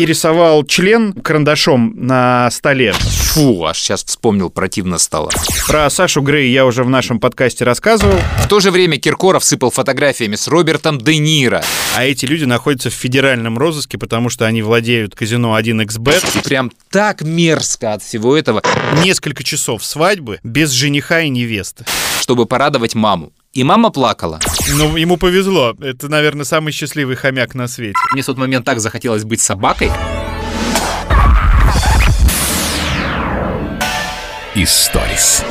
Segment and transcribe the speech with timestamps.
[0.00, 2.92] и рисовал член карандашом на столе.
[2.92, 5.30] Фу, аж сейчас вспомнил, противно стало.
[5.66, 8.18] Про Сашу Грей я уже в нашем подкасте рассказывал.
[8.42, 11.62] В то же время Киркоров сыпал фотографиями с Робертом Де Ниро.
[11.96, 16.38] А эти люди находятся в федеральном розыске, потому что они владеют казино 1xbet.
[16.38, 18.62] И прям так мерзко от всего этого,
[19.04, 21.84] Несколько часов свадьбы без жениха и невесты.
[22.20, 23.32] чтобы порадовать маму.
[23.52, 24.38] И мама плакала.
[24.68, 25.74] Ну, ему повезло.
[25.80, 27.98] Это, наверное, самый счастливый хомяк на свете.
[28.12, 29.90] Мне в тот момент так захотелось быть собакой.
[34.54, 35.42] Историс.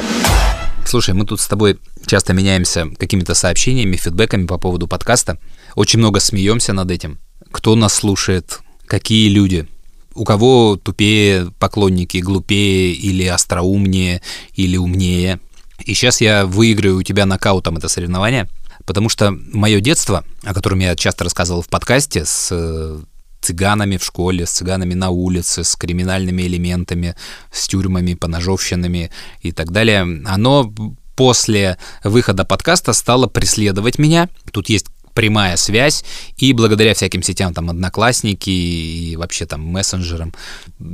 [0.86, 5.38] Слушай, мы тут с тобой часто меняемся какими-то сообщениями, фидбэками по поводу подкаста.
[5.76, 7.20] Очень много смеемся над этим.
[7.52, 9.68] Кто нас слушает, какие люди,
[10.14, 14.22] у кого тупее поклонники, глупее или остроумнее,
[14.54, 15.42] или умнее.
[15.86, 18.48] И сейчас я выиграю у тебя нокаутом это соревнование,
[18.86, 23.00] потому что мое детство, о котором я часто рассказывал в подкасте, с э,
[23.42, 27.16] цыганами в школе, с цыганами на улице, с криминальными элементами,
[27.52, 30.74] с тюрьмами, поножовщинами и так далее, оно
[31.16, 34.30] после выхода подкаста стало преследовать меня.
[34.52, 36.06] Тут есть прямая связь,
[36.38, 40.34] и благодаря всяким сетям, там, Одноклассники и вообще там мессенджерам,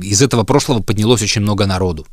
[0.02, 2.06] из этого прошлого поднялось очень много народу.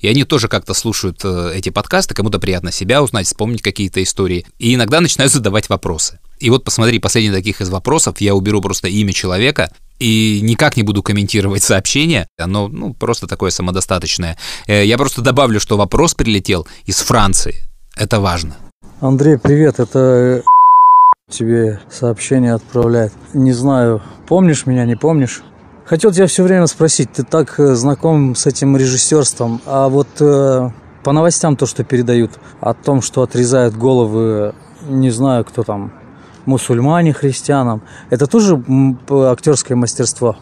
[0.00, 4.46] И они тоже как-то слушают э, эти подкасты, кому-то приятно себя узнать, вспомнить какие-то истории,
[4.58, 6.18] и иногда начинают задавать вопросы.
[6.40, 10.82] И вот посмотри, последний таких из вопросов, я уберу просто имя человека, и никак не
[10.82, 14.36] буду комментировать сообщение, оно ну, просто такое самодостаточное.
[14.66, 17.56] Э, Я просто добавлю, что вопрос прилетел из Франции.
[17.96, 18.56] Это важно.
[19.00, 20.42] Андрей, привет, это
[21.30, 23.12] тебе сообщение отправляет.
[23.34, 25.42] Не знаю, помнишь меня, не помнишь?
[25.88, 30.68] Хотел тебя все время спросить, ты так э, знаком с этим режиссерством, а вот э,
[31.02, 35.94] по новостям то, что передают, о том, что отрезают головы, не знаю, кто там,
[36.44, 38.62] мусульмане христианам, это тоже
[39.08, 40.36] актерское мастерство?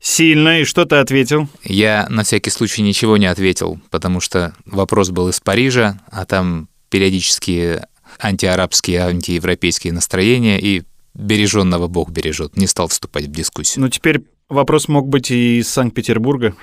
[0.00, 1.48] Сильно, и что ты ответил?
[1.64, 6.68] Я на всякий случай ничего не ответил, потому что вопрос был из Парижа, а там
[6.90, 7.80] периодически
[8.18, 10.82] антиарабские, антиевропейские настроения, и
[11.14, 12.58] береженного Бог бережет.
[12.58, 13.84] Не стал вступать в дискуссию.
[13.84, 16.54] Ну, теперь вопрос мог быть и из Санкт-Петербурга.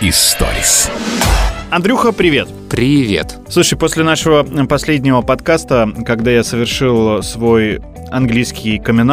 [0.00, 0.90] Историс.
[1.70, 2.48] Андрюха, привет.
[2.70, 3.36] Привет.
[3.48, 9.10] Слушай, после нашего последнего подкаста, когда я совершил свой английский каминг-аут,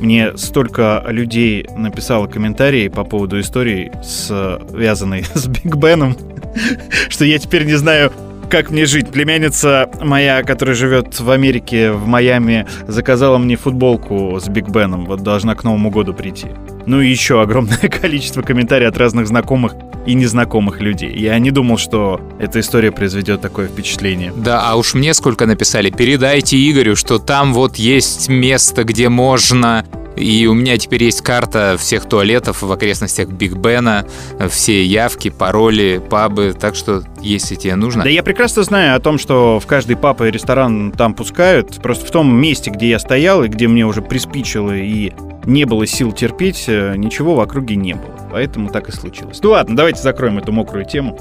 [0.00, 6.16] мне столько людей написало комментарии по поводу истории, связанной с Биг Беном,
[7.08, 8.12] что я теперь не знаю,
[8.50, 9.10] как мне жить.
[9.10, 15.06] Племянница моя, которая живет в Америке, в Майами, заказала мне футболку с Биг Беном.
[15.06, 16.48] Вот должна к Новому году прийти.
[16.86, 19.74] Ну и еще огромное количество комментариев от разных знакомых
[20.06, 21.14] и незнакомых людей.
[21.16, 24.32] Я не думал, что эта история произведет такое впечатление.
[24.34, 25.90] Да, а уж мне сколько написали.
[25.90, 29.84] Передайте Игорю, что там вот есть место, где можно.
[30.16, 34.06] И у меня теперь есть карта всех туалетов в окрестностях Биг Бена,
[34.50, 36.54] все явки, пароли, пабы.
[36.58, 38.02] Так что, если тебе нужно...
[38.02, 41.80] Да я прекрасно знаю о том, что в каждый паб и ресторан там пускают.
[41.82, 45.12] Просто в том месте, где я стоял и где мне уже приспичило и
[45.44, 48.28] не было сил терпеть, э, ничего в округе не было.
[48.30, 49.40] Поэтому так и случилось.
[49.42, 51.18] Ну ладно, давайте закроем эту мокрую тему.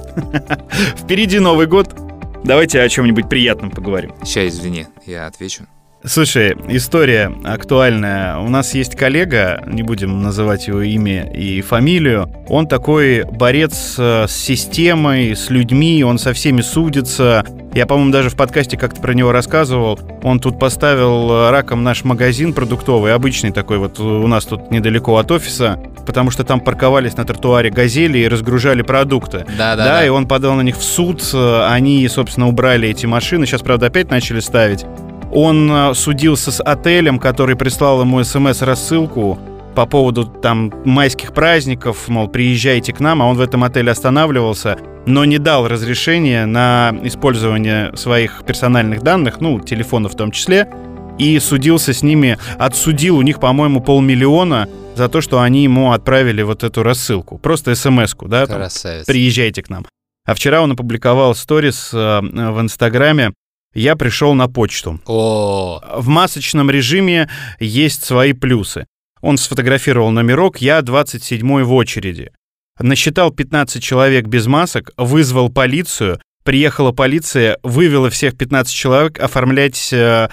[0.97, 1.95] Впереди Новый год.
[2.43, 4.13] Давайте о чем-нибудь приятном поговорим.
[4.23, 5.65] Сейчас, извини, я отвечу.
[6.05, 8.37] Слушай, история актуальная.
[8.37, 12.33] У нас есть коллега, не будем называть его имя и фамилию.
[12.47, 17.43] Он такой борец э, с системой, с людьми, он со всеми судится.
[17.73, 19.99] Я, по-моему, даже в подкасте как-то про него рассказывал.
[20.23, 25.17] Он тут поставил э, раком наш магазин продуктовый, обычный такой вот у нас тут недалеко
[25.17, 29.39] от офиса, потому что там парковались на тротуаре газели и разгружали продукты.
[29.57, 30.05] Да, да, Да, да.
[30.05, 31.21] и он подал на них в суд.
[31.33, 33.45] э, Они, собственно, убрали эти машины.
[33.45, 34.85] Сейчас, правда, опять начали ставить.
[35.31, 39.37] Он э, судился с отелем, который прислал ему смс-рассылку
[39.75, 44.77] по поводу там майских праздников, мол, приезжайте к нам, а он в этом отеле останавливался,
[45.05, 50.69] но не дал разрешения на использование своих персональных данных, ну, телефона в том числе,
[51.17, 56.41] и судился с ними, отсудил у них, по-моему, полмиллиона за то, что они ему отправили
[56.41, 58.61] вот эту рассылку, просто смс-ку, да, там,
[59.05, 59.85] приезжайте к нам.
[60.25, 63.31] А вчера он опубликовал сторис э, в Инстаграме.
[63.73, 64.99] Я пришел на почту.
[65.05, 67.29] О, В масочном режиме
[67.59, 68.87] есть свои плюсы.
[69.21, 72.31] Он сфотографировал номерок, я 27-й в очереди.
[72.79, 80.29] Насчитал 15 человек без масок, вызвал полицию, приехала полиция, вывела всех 15 человек оформлять, э,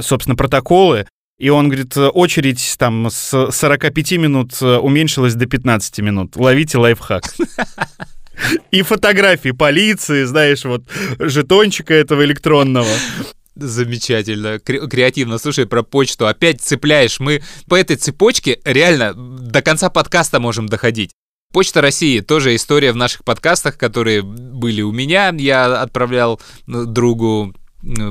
[0.00, 1.06] собственно, протоколы,
[1.38, 6.36] и он говорит, очередь там с 45 минут э, уменьшилась до 15 минут.
[6.36, 7.24] Ловите лайфхак.
[8.70, 10.82] И фотографии полиции, знаешь, вот
[11.18, 12.88] жетончика этого электронного.
[13.54, 15.38] Замечательно, Кре- креативно.
[15.38, 17.20] Слушай, про почту опять цепляешь.
[17.20, 21.12] Мы по этой цепочке реально до конца подкаста можем доходить.
[21.52, 25.32] Почта России тоже история в наших подкастах, которые были у меня.
[25.38, 27.54] Я отправлял ну, другу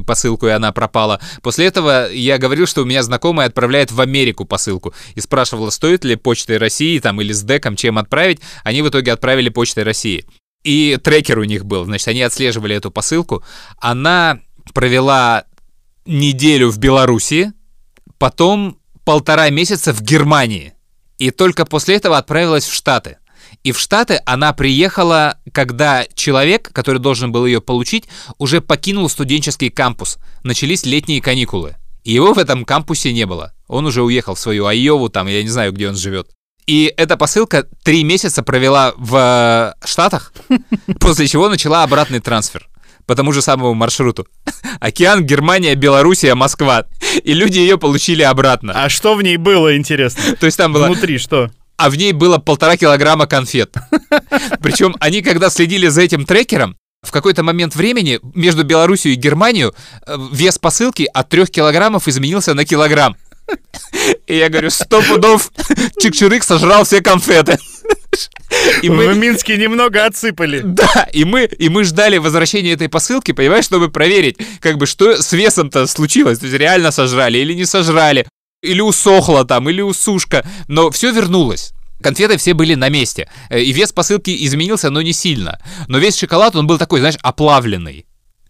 [0.05, 1.19] посылку, и она пропала.
[1.41, 4.93] После этого я говорил, что у меня знакомый отправляет в Америку посылку.
[5.15, 8.39] И спрашивала, стоит ли почтой России там или с деком чем отправить.
[8.63, 10.25] Они в итоге отправили почтой России.
[10.63, 11.85] И трекер у них был.
[11.85, 13.43] Значит, они отслеживали эту посылку.
[13.77, 14.39] Она
[14.73, 15.45] провела
[16.05, 17.53] неделю в Беларуси,
[18.17, 20.73] потом полтора месяца в Германии.
[21.17, 23.17] И только после этого отправилась в Штаты.
[23.65, 28.05] И в Штаты она приехала, когда человек, который должен был ее получить,
[28.37, 30.19] уже покинул студенческий кампус.
[30.43, 31.75] Начались летние каникулы.
[32.03, 33.53] И его в этом кампусе не было.
[33.67, 36.27] Он уже уехал в свою Айову, там, я не знаю, где он живет.
[36.67, 39.15] И эта посылка три месяца провела в
[39.81, 40.31] э, Штатах,
[40.99, 42.69] после чего начала обратный трансфер
[43.07, 44.27] по тому же самому маршруту.
[44.79, 46.85] Океан, Германия, Белоруссия, Москва.
[47.23, 48.73] И люди ее получили обратно.
[48.75, 50.35] А что в ней было, интересно?
[50.39, 50.85] То есть там было...
[50.85, 51.49] Внутри что?
[51.77, 53.75] А в ней было полтора килограмма конфет.
[54.61, 59.71] Причем они, когда следили за этим трекером, в какой-то момент времени между Белоруссией и Германией
[60.07, 63.15] э, вес посылки от трех килограммов изменился на килограмм.
[64.27, 65.51] И я говорю, сто пудов
[65.99, 67.59] Чикчурык сожрал все конфеты.
[68.81, 69.09] И мы...
[69.09, 70.61] В Минске немного отсыпали.
[70.63, 75.21] Да, и мы, и мы ждали возвращения этой посылки, понимаешь, чтобы проверить, как бы, что
[75.21, 76.39] с весом-то случилось.
[76.39, 78.25] То есть реально сожрали или не сожрали
[78.65, 81.73] или усохла там, или усушка, но все вернулось.
[82.01, 83.29] Конфеты все были на месте.
[83.49, 85.59] Э, и вес посылки изменился, но не сильно.
[85.87, 88.05] Но весь шоколад, он был такой, знаешь, оплавленный.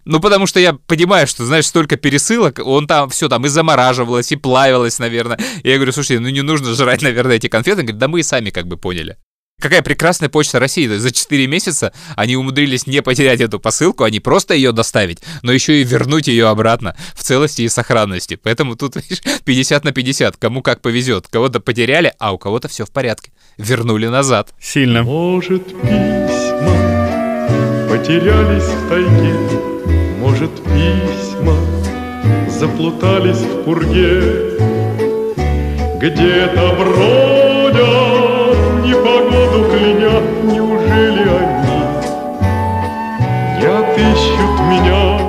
[0.05, 4.31] Ну, потому что я понимаю, что, знаешь, столько пересылок, он там все там и замораживалось,
[4.31, 5.39] и плавилось, наверное.
[5.63, 7.79] И я говорю, слушай, ну не нужно жрать, наверное, эти конфеты.
[7.79, 9.17] Он говорит, да мы и сами как бы поняли.
[9.59, 10.85] Какая прекрасная почта России.
[10.85, 14.71] То есть за 4 месяца они умудрились не потерять эту посылку, а не просто ее
[14.71, 18.35] доставить, но еще и вернуть ее обратно в целости и сохранности.
[18.35, 20.37] Поэтому тут, видишь, 50 на 50.
[20.37, 21.27] Кому как повезет.
[21.29, 23.31] Кого-то потеряли, а у кого-то все в порядке.
[23.57, 24.53] Вернули назад.
[24.59, 25.03] Сильно.
[25.03, 26.85] Может, письма
[27.89, 29.33] потерялись в тайге,
[30.19, 31.57] Может, письма
[32.49, 34.57] заплутались в пурге,
[35.99, 37.44] Где-то бродят
[43.95, 45.19] отыщут меня?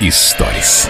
[0.00, 0.88] Историс.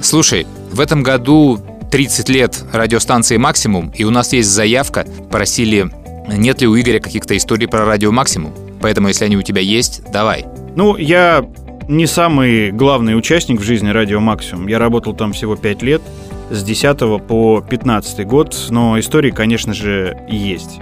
[0.00, 1.60] Слушай, в этом году
[1.90, 5.90] 30 лет радиостанции «Максимум», и у нас есть заявка, просили,
[6.28, 8.52] нет ли у Игоря каких-то историй про радио «Максимум».
[8.80, 10.46] Поэтому, если они у тебя есть, давай.
[10.74, 11.44] Ну, я
[11.88, 14.66] не самый главный участник в жизни Радио Максимум.
[14.66, 16.02] Я работал там всего 5 лет,
[16.50, 20.80] с 10 по 15 год, но истории, конечно же, есть.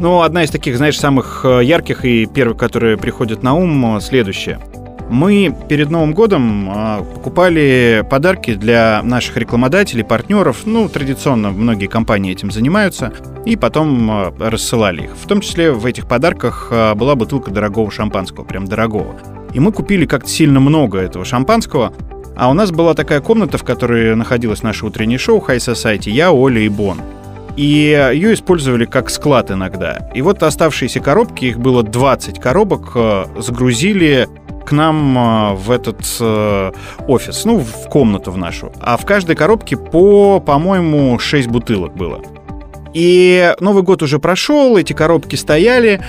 [0.00, 4.00] Ну, одна из таких, знаешь, самых э, ярких и первых, которые приходят на ум, э,
[4.00, 4.58] следующая.
[5.10, 10.62] Мы перед Новым годом э, покупали подарки для наших рекламодателей, партнеров.
[10.64, 13.12] Ну, традиционно многие компании этим занимаются.
[13.44, 15.16] И потом рассылали их.
[15.16, 19.16] В том числе в этих подарках была бутылка дорогого шампанского, прям дорогого.
[19.52, 21.92] И мы купили как-то сильно много этого шампанского.
[22.36, 26.32] А у нас была такая комната, в которой находилось наше утреннее шоу High Society, я,
[26.32, 26.98] Оля и Бон.
[27.56, 30.10] И ее использовали как склад иногда.
[30.14, 34.28] И вот оставшиеся коробки, их было 20 коробок, э, сгрузили
[34.64, 36.72] к нам э, в этот э,
[37.08, 38.72] офис, ну, в комнату в нашу.
[38.80, 42.22] А в каждой коробке по, по-моему, 6 бутылок было.
[42.92, 46.00] И Новый год уже прошел, эти коробки стояли,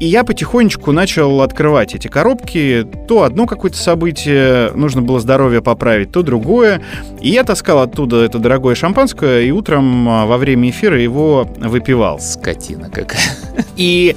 [0.00, 2.86] и я потихонечку начал открывать эти коробки.
[3.08, 6.82] То одно какое-то событие, нужно было здоровье поправить, то другое.
[7.20, 12.18] И я таскал оттуда это дорогое шампанское, и утром а, во время эфира его выпивал.
[12.20, 13.20] Скотина какая.
[13.76, 14.16] И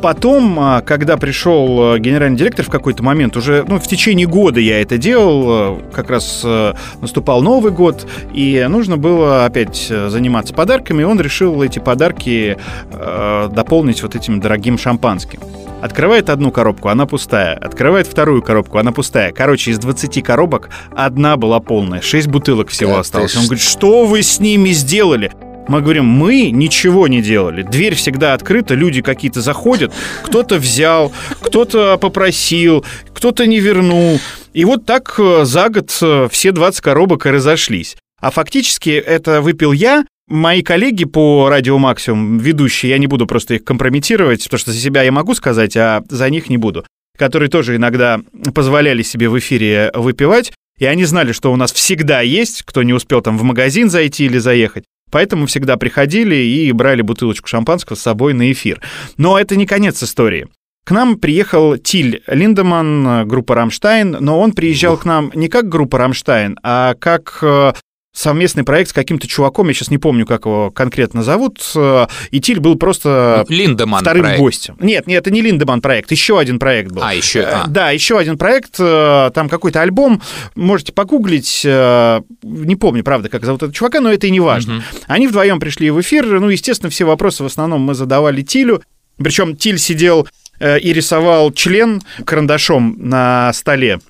[0.00, 4.60] Потом, а, когда пришел а, генеральный директор в какой-то момент, уже ну, в течение года
[4.60, 10.54] я это делал, а, как раз а, наступал Новый год, и нужно было опять заниматься
[10.54, 12.56] подарками, и он решил эти подарки
[12.92, 15.40] а, дополнить вот этим дорогим шампанским.
[15.80, 17.56] Открывает одну коробку, она пустая.
[17.56, 19.32] Открывает вторую коробку, она пустая.
[19.32, 22.00] Короче, из 20 коробок одна была полная.
[22.00, 23.36] 6 бутылок всего ты осталось.
[23.36, 25.32] Он говорит, что вы с ними сделали?
[25.68, 27.62] Мы говорим, мы ничего не делали.
[27.62, 32.84] Дверь всегда открыта, люди какие-то заходят, кто-то взял, кто-то попросил,
[33.14, 34.18] кто-то не вернул.
[34.54, 37.96] И вот так э, за год э, все 20 коробок и разошлись.
[38.20, 43.54] А фактически это выпил я, Мои коллеги по Радио Максимум, ведущие, я не буду просто
[43.54, 46.84] их компрометировать, потому что за себя я могу сказать, а за них не буду,
[47.16, 48.20] которые тоже иногда
[48.54, 52.92] позволяли себе в эфире выпивать, и они знали, что у нас всегда есть, кто не
[52.92, 54.84] успел там в магазин зайти или заехать.
[55.10, 58.80] Поэтому всегда приходили и брали бутылочку шампанского с собой на эфир.
[59.16, 60.48] Но это не конец истории.
[60.84, 65.98] к нам приехал Тиль Линдеман, группа «Рамштайн», но он приезжал к нам не как группа
[65.98, 67.72] «Рамштайн», а как э,
[68.18, 72.40] совместный проект с каким-то чуваком, я сейчас не помню, как его конкретно зовут, э, и
[72.40, 74.40] Тиль был просто Линдеман вторым проект.
[74.40, 74.76] гостем.
[74.80, 77.02] Нет, нет, это не Линдеман проект, еще один проект был.
[77.04, 77.66] А, еще, Э, а.
[77.68, 80.20] Да, еще один проект, э, там какой-то альбом,
[80.56, 84.74] можете погуглить, не помню, правда, как зовут этого чувака, но это и не важно.
[84.74, 84.82] Мгм.
[85.06, 88.82] Они вдвоем пришли в эфир, ну, естественно, все вопросы в основном мы задавали Тилю,
[89.18, 90.26] причем Тиль сидел
[90.60, 94.00] и рисовал член карандашом на столе.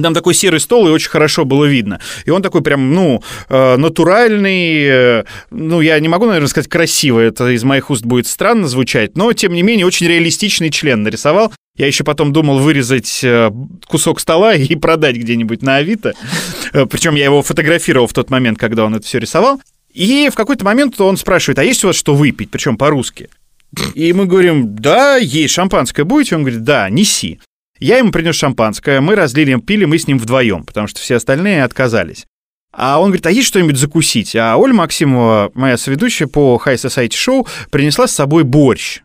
[0.00, 2.00] Там такой серый стол, и очень хорошо было видно.
[2.24, 7.28] И он такой прям, ну, э, натуральный, э, ну, я не могу, наверное, сказать красивый,
[7.28, 11.52] это из моих уст будет странно звучать, но, тем не менее, очень реалистичный член нарисовал.
[11.76, 13.50] Я еще потом думал вырезать э,
[13.86, 16.14] кусок стола и продать где-нибудь на Авито.
[16.72, 19.60] Причем я его фотографировал в тот момент, когда он это все рисовал.
[19.92, 23.30] И в какой-то момент он спрашивает, а есть у вас что выпить, причем по-русски?
[23.94, 26.36] И мы говорим, да, есть, шампанское будете?
[26.36, 27.40] Он говорит, да, неси.
[27.78, 31.64] Я ему принес шампанское, мы разлили, пили мы с ним вдвоем, потому что все остальные
[31.64, 32.26] отказались.
[32.72, 34.36] А он говорит, а есть что-нибудь закусить?
[34.36, 39.00] А Оля Максимова, моя соведущая по High Society Show, принесла с собой борщ.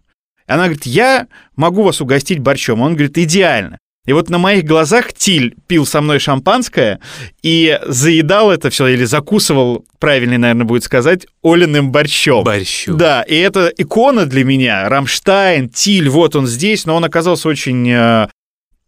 [0.47, 2.81] И она говорит, я могу вас угостить борщом.
[2.81, 3.77] Он говорит, идеально.
[4.05, 6.99] И вот на моих глазах Тиль пил со мной шампанское
[7.43, 12.43] и заедал это все, или закусывал, правильнее, наверное, будет сказать, Олиным борщом.
[12.43, 12.95] Борщу.
[12.95, 14.89] Да, и это икона для меня.
[14.89, 18.27] Рамштайн, Тиль, вот он здесь, но он оказался очень э,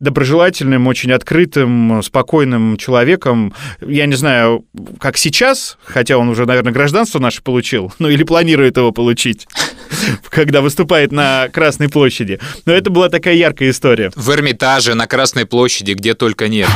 [0.04, 3.54] доброжелательным, очень открытым, спокойным человеком.
[3.82, 4.66] Я не знаю,
[5.00, 9.48] как сейчас, хотя он уже, наверное, гражданство наше получил, ну или планирует его получить,
[10.30, 12.40] когда выступает на Красной площади.
[12.66, 14.12] Но это была такая яркая история.
[14.16, 16.70] В Эрмитаже, на Красной площади, где только нет.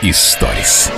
[0.00, 0.92] Историс.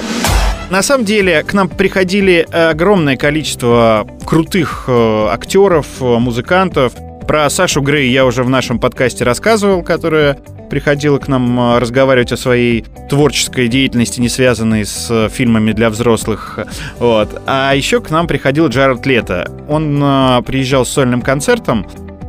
[0.68, 6.92] На самом деле к нам приходили огромное количество крутых э, актеров, э, музыкантов.
[7.26, 10.38] Про Сашу Грей я уже в нашем подкасте рассказывал, которая
[10.68, 15.90] приходила к нам э, разговаривать о своей творческой деятельности, не связанной с э, фильмами для
[15.90, 16.58] взрослых.
[16.98, 17.42] Вот.
[17.46, 19.50] А еще к нам приходил Джаред Лето.
[19.68, 21.86] Он э, приезжал с сольным концертом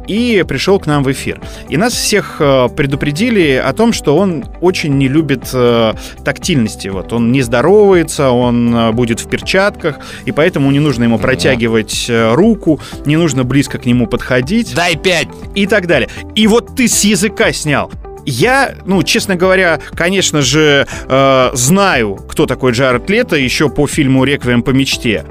[0.08, 1.40] и пришел к нам в эфир.
[1.70, 5.94] И нас всех э, предупредили о том, что он очень не любит э,
[6.24, 6.88] тактильности.
[6.88, 12.10] Вот он не здоровается, он э, будет в перчатках, и поэтому не нужно ему протягивать
[12.10, 15.28] руку, не нужно близко к нему подходить Дай пять!
[15.56, 16.10] и так далее.
[16.36, 17.92] И вот ты с языка снял.
[18.26, 24.24] Я, ну, честно говоря, конечно же, э, знаю, кто такой Джаред Лето еще по фильму
[24.24, 25.26] «Реквием по мечте».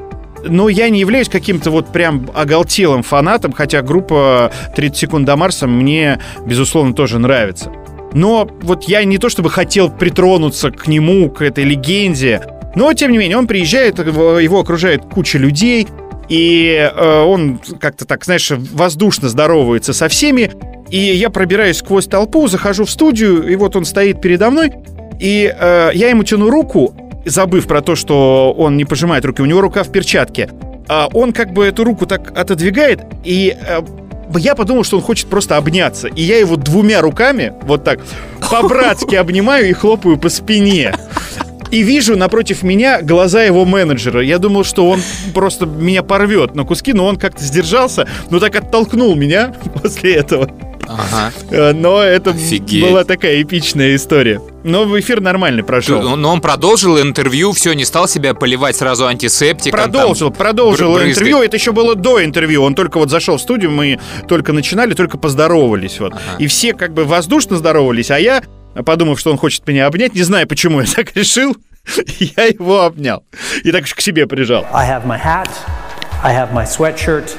[0.44, 5.66] Но я не являюсь каким-то вот прям оголтелым фанатом, хотя группа 30 секунд до Марса
[5.66, 7.72] мне, безусловно, тоже нравится.
[8.12, 12.42] Но вот я не то чтобы хотел притронуться к нему, к этой легенде,
[12.74, 15.88] но, тем не менее, он приезжает, его его окружает куча людей,
[16.28, 20.52] и э, он как-то так, знаешь, воздушно здоровается со всеми.
[20.88, 24.72] И я пробираюсь сквозь толпу, захожу в студию, и вот он стоит передо мной,
[25.18, 29.46] и э, я ему тяну руку, забыв про то, что он не пожимает руки, у
[29.46, 30.50] него рука в перчатке.
[30.88, 33.80] А он как бы эту руку так отодвигает, и э,
[34.38, 36.08] я подумал, что он хочет просто обняться.
[36.08, 38.00] И я его двумя руками вот так
[38.50, 40.94] по-братски обнимаю и хлопаю по спине.
[41.70, 44.22] И вижу напротив меня глаза его менеджера.
[44.22, 45.00] Я думал, что он
[45.34, 50.50] просто меня порвет на куски, но он как-то сдержался, но так оттолкнул меня после этого.
[50.98, 51.32] Ага.
[51.50, 52.82] Э, Но это Офигеть.
[52.82, 54.40] была такая эпичная история.
[54.64, 56.16] Но в эфир нормальный прошел.
[56.16, 59.78] Но он продолжил интервью, все, не стал себя поливать сразу антисептиком.
[59.78, 61.12] там, Продолжил, продолжил брызгать.
[61.16, 61.42] интервью.
[61.42, 62.62] Это еще было до интервью.
[62.62, 66.00] Он только вот зашел в студию, мы только начинали, только поздоровались.
[66.00, 66.12] Вот.
[66.14, 66.22] Ага.
[66.38, 68.42] И все как бы воздушно здоровались, а я,
[68.84, 71.56] подумав, что он хочет меня обнять, не знаю, почему я так решил,
[72.36, 73.22] я его обнял.
[73.64, 74.66] И так к себе прижал.
[74.72, 75.48] I have my hat,
[76.22, 77.30] I have my sweatshirt,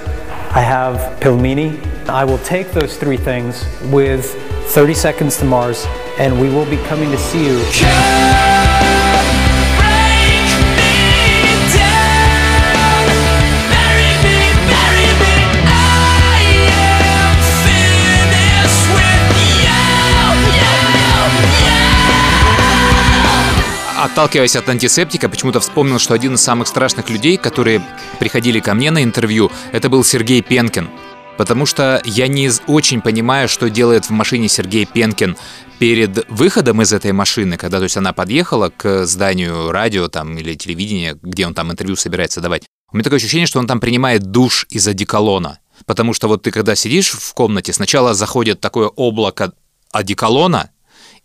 [0.53, 1.81] I have Pilmini.
[2.09, 4.25] I will take those three things with
[4.73, 5.85] 30 Seconds to Mars,
[6.19, 8.50] and we will be coming to see you.
[24.11, 27.81] Отталкиваясь от антисептика, почему-то вспомнил, что один из самых страшных людей, которые
[28.19, 30.89] приходили ко мне на интервью, это был Сергей Пенкин.
[31.37, 35.37] Потому что я не очень понимаю, что делает в машине Сергей Пенкин
[35.79, 40.55] перед выходом из этой машины, когда то есть она подъехала к зданию радио там, или
[40.55, 42.63] телевидения, где он там интервью собирается давать.
[42.91, 45.59] У меня такое ощущение, что он там принимает душ из одеколона.
[45.85, 49.53] Потому что вот ты когда сидишь в комнате, сначала заходит такое облако
[49.93, 50.69] одеколона,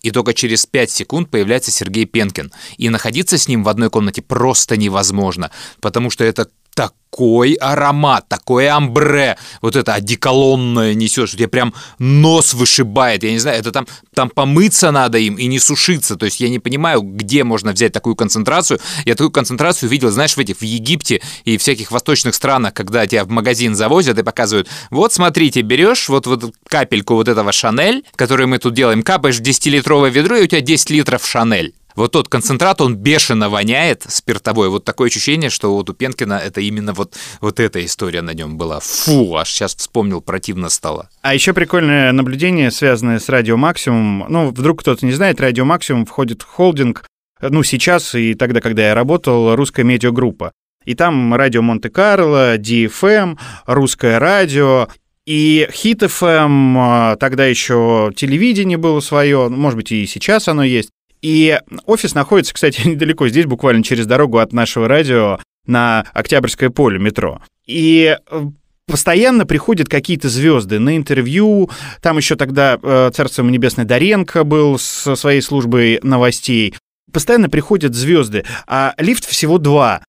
[0.06, 2.52] и только через 5 секунд появляется Сергей Пенкин.
[2.78, 8.75] И находиться с ним в одной комнате просто невозможно, потому что это такой аромат, такое
[8.75, 13.87] амбре, вот это одеколонное несешь, у тебя прям нос вышибает, я не знаю, это там,
[14.14, 17.92] там помыться надо им и не сушиться, то есть я не понимаю, где можно взять
[17.92, 18.78] такую концентрацию.
[19.06, 23.25] Я такую концентрацию видел, знаешь, в этих, в Египте и всяких восточных странах, когда тебя
[23.25, 28.47] в магазин завозят и показывают, вот смотрите, берешь вот, вот капельку вот этого Шанель, который
[28.47, 32.29] мы тут делаем, капаешь в 10-литровое ведро, и у тебя 10 литров Шанель вот тот
[32.29, 34.69] концентрат, он бешено воняет спиртовой.
[34.69, 38.57] Вот такое ощущение, что вот у Пенкина это именно вот, вот эта история на нем
[38.57, 38.81] была.
[38.81, 41.09] Фу, аж сейчас вспомнил, противно стало.
[41.23, 44.26] А еще прикольное наблюдение, связанное с Радио Максимум.
[44.29, 47.05] Ну, вдруг кто-то не знает, Радио Максимум входит в холдинг,
[47.41, 50.53] ну, сейчас и тогда, когда я работал, русская медиагруппа.
[50.85, 54.88] И там радио Монте-Карло, DFM, русское радио,
[55.26, 60.91] и Хит FM, тогда еще телевидение было свое, может быть, и сейчас оно есть.
[61.26, 67.00] И офис находится, кстати, недалеко здесь, буквально через дорогу от нашего радио на Октябрьское поле
[67.00, 67.42] метро.
[67.66, 68.42] И э,
[68.87, 71.68] постоянно приходят какие-то звезды на интервью.
[72.00, 76.75] Там еще тогда э, царство небесное Доренко был со своей службой новостей.
[77.12, 80.04] Постоянно приходят звезды, а лифт всего два.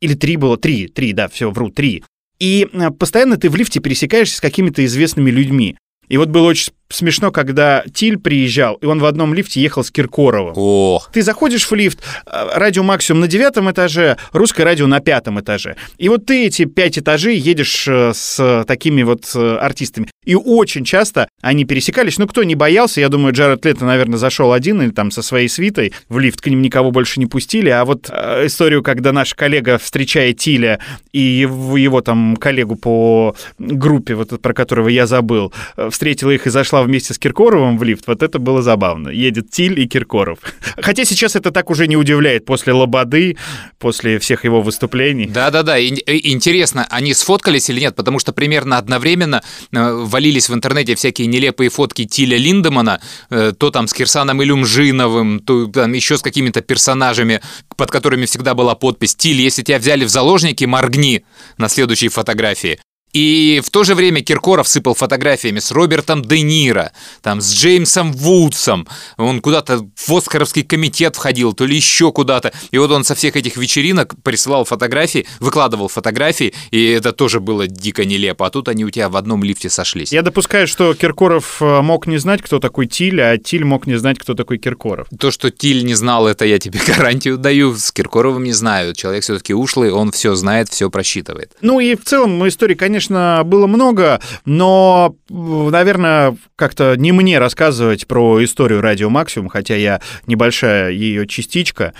[0.00, 2.02] Или три было, три, три, да, все, вру, три.
[2.38, 5.76] И э, постоянно ты в лифте пересекаешься с какими-то известными людьми.
[6.12, 9.90] И вот было очень смешно, когда Тиль приезжал, и он в одном лифте ехал с
[9.90, 10.52] Киркоровым.
[10.56, 11.02] О.
[11.10, 15.76] Ты заходишь в лифт, э, радио максимум на девятом этаже, русское радио на пятом этаже.
[15.96, 20.08] И вот ты эти пять этажей едешь э, с такими вот э, артистами.
[20.24, 22.18] И очень часто они пересекались.
[22.18, 25.48] Ну, кто не боялся, я думаю, Джаред Лето, наверное, зашел один или там со своей
[25.48, 27.70] свитой в лифт, к ним никого больше не пустили.
[27.70, 30.78] А вот э, историю, когда наш коллега встречает Тиля
[31.12, 35.52] и его, его там коллегу по группе, вот про которого я забыл,
[36.02, 39.10] встретила их и зашла вместе с Киркоровым в лифт, вот это было забавно.
[39.10, 40.38] Едет Тиль и Киркоров.
[40.82, 43.36] Хотя сейчас это так уже не удивляет после Лободы,
[43.78, 45.26] после всех его выступлений.
[45.26, 51.28] Да-да-да, интересно, они сфоткались или нет, потому что примерно одновременно э, валились в интернете всякие
[51.28, 56.62] нелепые фотки Тиля Линдемана, э, то там с Кирсаном Илюмжиновым, то там еще с какими-то
[56.62, 57.42] персонажами,
[57.76, 61.24] под которыми всегда была подпись «Тиль, если тебя взяли в заложники, моргни»
[61.58, 62.80] на следующей фотографии.
[63.12, 68.12] И в то же время Киркоров сыпал фотографиями с Робертом Де Ниро, там, с Джеймсом
[68.12, 68.88] Вудсом.
[69.18, 72.52] Он куда-то в Оскаровский комитет входил, то ли еще куда-то.
[72.70, 77.66] И вот он со всех этих вечеринок присылал фотографии, выкладывал фотографии, и это тоже было
[77.66, 78.46] дико нелепо.
[78.46, 80.10] А тут они у тебя в одном лифте сошлись.
[80.12, 83.98] Я допускаю, что Киркоров э, мог не знать, кто такой Тиль, а Тиль мог не
[83.98, 85.08] знать, кто такой Киркоров.
[85.18, 87.76] То, что Тиль не знал, это я тебе гарантию даю.
[87.76, 88.94] С Киркоровым не знаю.
[88.94, 91.52] Человек все-таки ушлый, он все знает, все просчитывает.
[91.60, 98.06] Ну и в целом истории, конечно, конечно, было много, но, наверное, как-то не мне рассказывать
[98.06, 101.92] про историю Радио Максимум, хотя я небольшая ее частичка.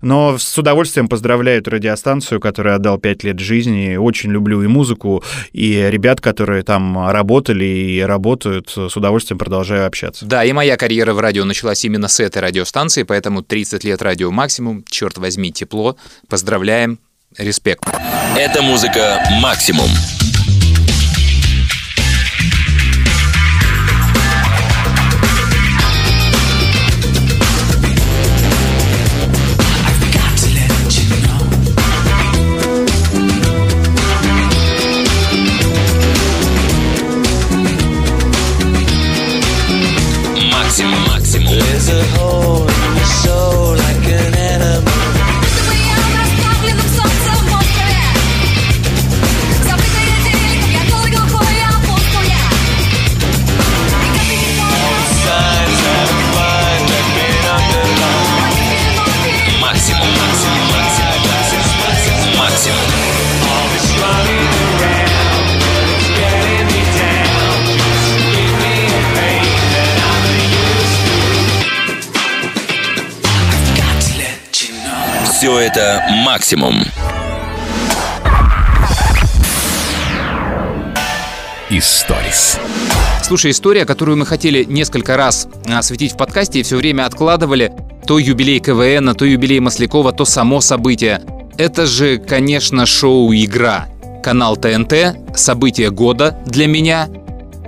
[0.00, 3.96] Но с удовольствием поздравляю эту радиостанцию, которая отдал 5 лет жизни.
[3.96, 10.24] Очень люблю и музыку, и ребят, которые там работали и работают, с удовольствием продолжаю общаться.
[10.24, 14.30] Да, и моя карьера в радио началась именно с этой радиостанции, поэтому 30 лет радио
[14.30, 15.96] максимум, черт возьми, тепло.
[16.28, 17.00] Поздравляем,
[17.36, 17.82] респект.
[18.36, 19.88] Это музыка «Максимум».
[41.90, 42.27] a hole.
[75.48, 76.74] Все это максимум.
[81.70, 82.60] Историс.
[83.22, 87.72] Слушай, история, которую мы хотели несколько раз осветить в подкасте и все время откладывали,
[88.06, 91.22] то юбилей КВН, то юбилей Маслякова, то само событие.
[91.56, 93.86] Это же, конечно, шоу «Игра».
[94.22, 97.08] Канал ТНТ, событие года для меня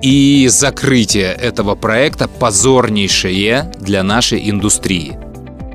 [0.02, 5.29] и закрытие этого проекта позорнейшее для нашей индустрии.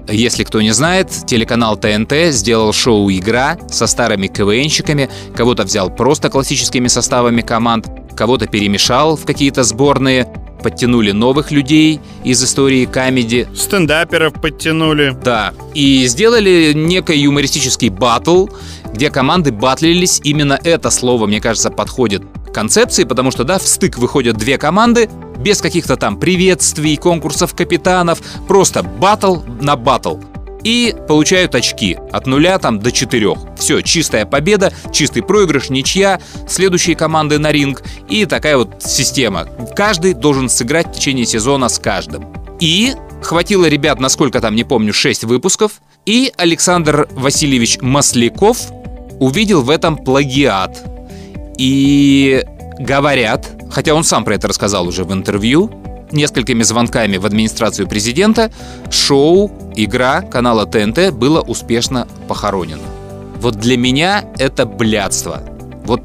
[0.08, 6.30] Если кто не знает, телеканал ТНТ сделал шоу «Игра» со старыми КВНщиками, кого-то взял просто
[6.30, 10.28] классическими составами команд, кого-то перемешал в какие-то сборные,
[10.62, 13.48] подтянули новых людей из истории камеди.
[13.56, 15.16] Стендаперов подтянули.
[15.24, 18.48] Да, и сделали некий юмористический батл,
[18.94, 20.22] где команды батлились.
[20.24, 25.10] Именно это слово, мне кажется, подходит концепции, потому что, да, в стык выходят две команды,
[25.46, 30.18] без каких-то там приветствий, конкурсов капитанов, просто батл на батл
[30.64, 33.38] и получают очки от нуля там до четырех.
[33.56, 39.48] Все, чистая победа, чистый проигрыш, ничья, следующие команды на ринг и такая вот система.
[39.76, 42.26] Каждый должен сыграть в течение сезона с каждым.
[42.60, 45.74] И хватило ребят, насколько там, не помню, 6 выпусков,
[46.08, 48.58] и Александр Васильевич Масляков
[49.20, 50.84] увидел в этом плагиат.
[51.60, 52.44] И
[52.80, 55.70] говорят, хотя он сам про это рассказал уже в интервью,
[56.12, 58.52] несколькими звонками в администрацию президента,
[58.90, 62.84] шоу, игра канала ТНТ было успешно похоронено.
[63.38, 65.42] Вот для меня это блядство.
[65.86, 66.02] Вот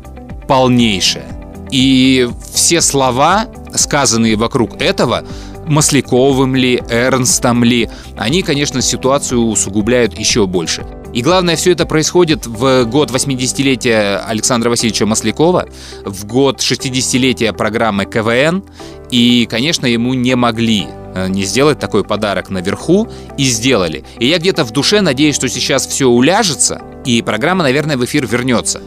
[0.49, 1.25] полнейшее.
[1.71, 5.25] И все слова, сказанные вокруг этого,
[5.67, 10.85] Масляковым ли, Эрнстом ли, они, конечно, ситуацию усугубляют еще больше.
[11.13, 15.69] И главное, все это происходит в год 80-летия Александра Васильевича Маслякова,
[16.05, 18.63] в год 60-летия программы КВН,
[19.11, 24.05] и, конечно, ему не могли э, не сделать такой подарок наверху, и сделали.
[24.21, 28.27] И я где-то в душе надеюсь, что сейчас все уляжется, и программа, наверное, в эфир
[28.29, 28.81] вернется.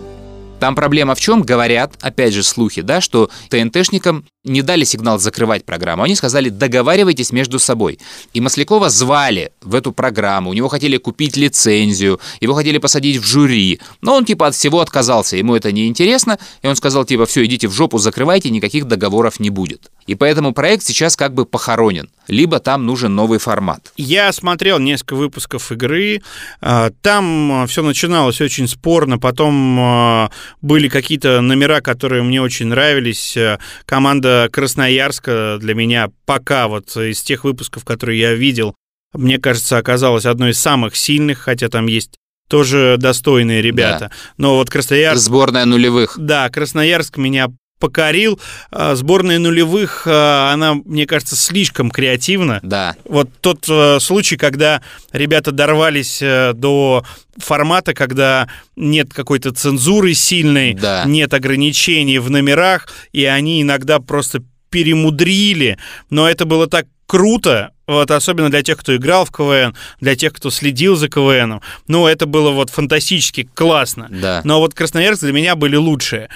[0.64, 1.42] Там проблема в чем?
[1.42, 6.04] Говорят, опять же, слухи, да, что ТНТшникам не дали сигнал закрывать программу.
[6.04, 8.00] Они сказали, договаривайтесь между собой.
[8.32, 10.50] И Маслякова звали в эту программу.
[10.50, 13.80] У него хотели купить лицензию, его хотели посадить в жюри.
[14.02, 16.38] Но он типа от всего отказался, ему это не интересно.
[16.62, 19.92] И он сказал типа, все, идите в жопу, закрывайте, никаких договоров не будет.
[20.06, 22.10] И поэтому проект сейчас как бы похоронен.
[22.28, 23.92] Либо там нужен новый формат.
[23.98, 26.22] Я смотрел несколько выпусков игры.
[26.62, 29.20] А, там все начиналось очень спорно.
[29.20, 33.38] Потом а, были какие-то номера, которые мне очень нравились.
[33.86, 38.76] Команда Красноярска для меня пока вот из тех выпусков, которые я видел,
[39.14, 44.10] мне кажется, оказалась одной из самых сильных, хотя там есть тоже достойные ребята.
[44.10, 44.12] Да.
[44.38, 45.24] Но вот Красноярск...
[45.24, 46.16] Сборная нулевых.
[46.20, 47.48] Да, Красноярск меня
[47.84, 48.40] покорил.
[48.72, 52.62] А, сборная нулевых, а, она, мне кажется, слишком креативна.
[52.64, 52.96] Да.
[53.04, 57.04] Вот тот э, случай, когда ребята дорвались э, до
[57.36, 58.48] формата, когда
[58.78, 61.04] нет какой-то цензуры сильной, да.
[61.06, 65.78] нет ограничений в номерах, и они иногда просто перемудрили,
[66.10, 70.34] но это было так круто, вот, особенно для тех, кто играл в КВН, для тех,
[70.34, 71.62] кто следил за КВНом.
[71.88, 74.08] Ну, это было вот фантастически классно.
[74.10, 74.42] Да.
[74.44, 76.30] Но вот Красноярск для меня были лучшие.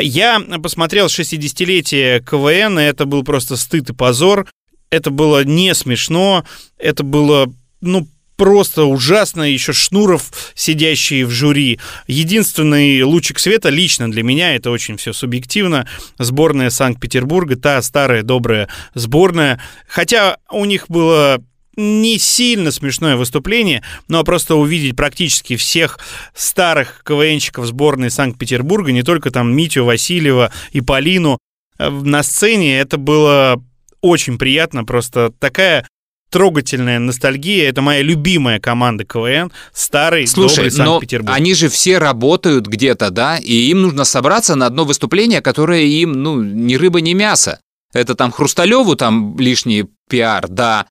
[0.00, 4.46] Я посмотрел 60-летие КВН, и это был просто стыд и позор.
[4.90, 6.44] Это было не смешно,
[6.76, 8.06] это было, ну,
[8.42, 11.78] просто ужасно, еще Шнуров, сидящий в жюри.
[12.08, 15.86] Единственный лучик света лично для меня, это очень все субъективно,
[16.18, 19.60] сборная Санкт-Петербурга, та старая добрая сборная.
[19.86, 21.40] Хотя у них было
[21.76, 26.00] не сильно смешное выступление, но просто увидеть практически всех
[26.34, 31.38] старых КВНщиков сборной Санкт-Петербурга, не только там Митю Васильева и Полину,
[31.78, 33.62] э, на сцене это было
[34.00, 35.86] очень приятно, просто такая
[36.32, 37.68] трогательная ностальгия.
[37.68, 41.30] Это моя любимая команда КВН, старый, Слушай, добрый Санкт-Петербург.
[41.30, 45.84] но они же все работают где-то, да, и им нужно собраться на одно выступление, которое
[45.84, 47.60] им, ну, ни рыба, ни мясо.
[47.92, 50.86] Это там Хрусталеву там лишний пиар, да.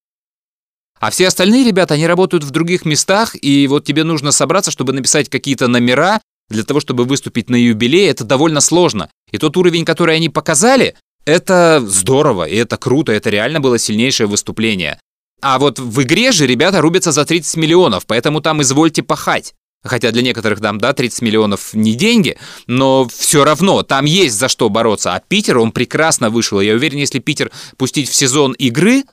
[1.00, 4.94] А все остальные ребята, они работают в других местах, и вот тебе нужно собраться, чтобы
[4.94, 9.10] написать какие-то номера, для того, чтобы выступить на юбилее, это довольно сложно.
[9.32, 14.28] И тот уровень, который они показали, это здорово, и это круто, это реально было сильнейшее
[14.28, 15.00] выступление.
[15.42, 19.54] А вот в игре же ребята рубятся за 30 миллионов, поэтому там извольте пахать.
[19.84, 24.48] Хотя для некоторых там, да, 30 миллионов не деньги, но все равно там есть за
[24.48, 25.16] что бороться.
[25.16, 26.62] А Питер, он прекрасно вышел.
[26.62, 29.04] Я уверен, если Питер пустить в сезон игры,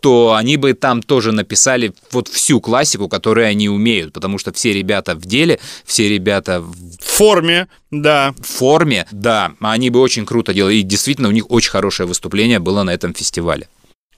[0.00, 4.72] то они бы там тоже написали вот всю классику, которую они умеют, потому что все
[4.72, 8.34] ребята в деле, все ребята в форме, да.
[8.38, 10.76] В форме, да, они бы очень круто делали.
[10.76, 13.68] И действительно, у них очень хорошее выступление было на этом фестивале.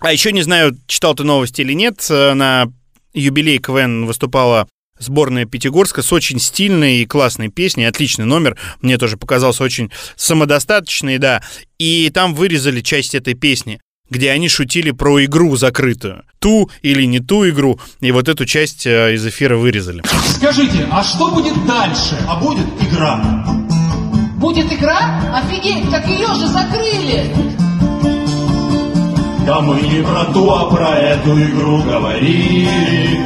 [0.00, 2.72] А еще не знаю, читал ты новости или нет, э, на
[3.12, 4.66] юбилей КВН выступала
[4.98, 11.18] сборная Пятигорска с очень стильной и классной песней, отличный номер, мне тоже показался очень самодостаточный,
[11.18, 11.42] да,
[11.78, 16.24] и там вырезали часть этой песни где они шутили про игру закрытую.
[16.40, 17.78] Ту или не ту игру.
[18.00, 20.02] И вот эту часть э, из эфира вырезали.
[20.36, 22.18] Скажите, а что будет дальше?
[22.28, 23.46] А будет игра.
[24.36, 25.22] Будет игра?
[25.32, 27.69] Офигеть, как ее же закрыли!
[29.46, 33.20] Да мы не про ту, а про эту игру говорили.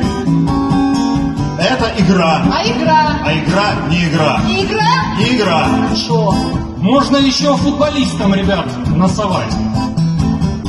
[1.59, 2.43] это игра.
[2.53, 3.19] А игра?
[3.25, 4.39] А игра не игра.
[4.47, 5.17] Не игра?
[5.19, 5.67] Не игра.
[5.95, 6.35] Что?
[6.79, 9.53] Можно еще футболистам, ребят, насовать.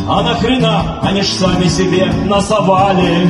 [0.07, 0.99] А нахрена?
[1.01, 3.27] Они ж сами себе насовали.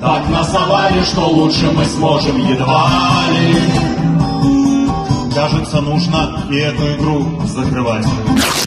[0.00, 2.88] Так насовали, что лучше мы сможем едва
[3.30, 3.95] ли.
[5.36, 8.06] Кажется, нужно и эту игру закрывать.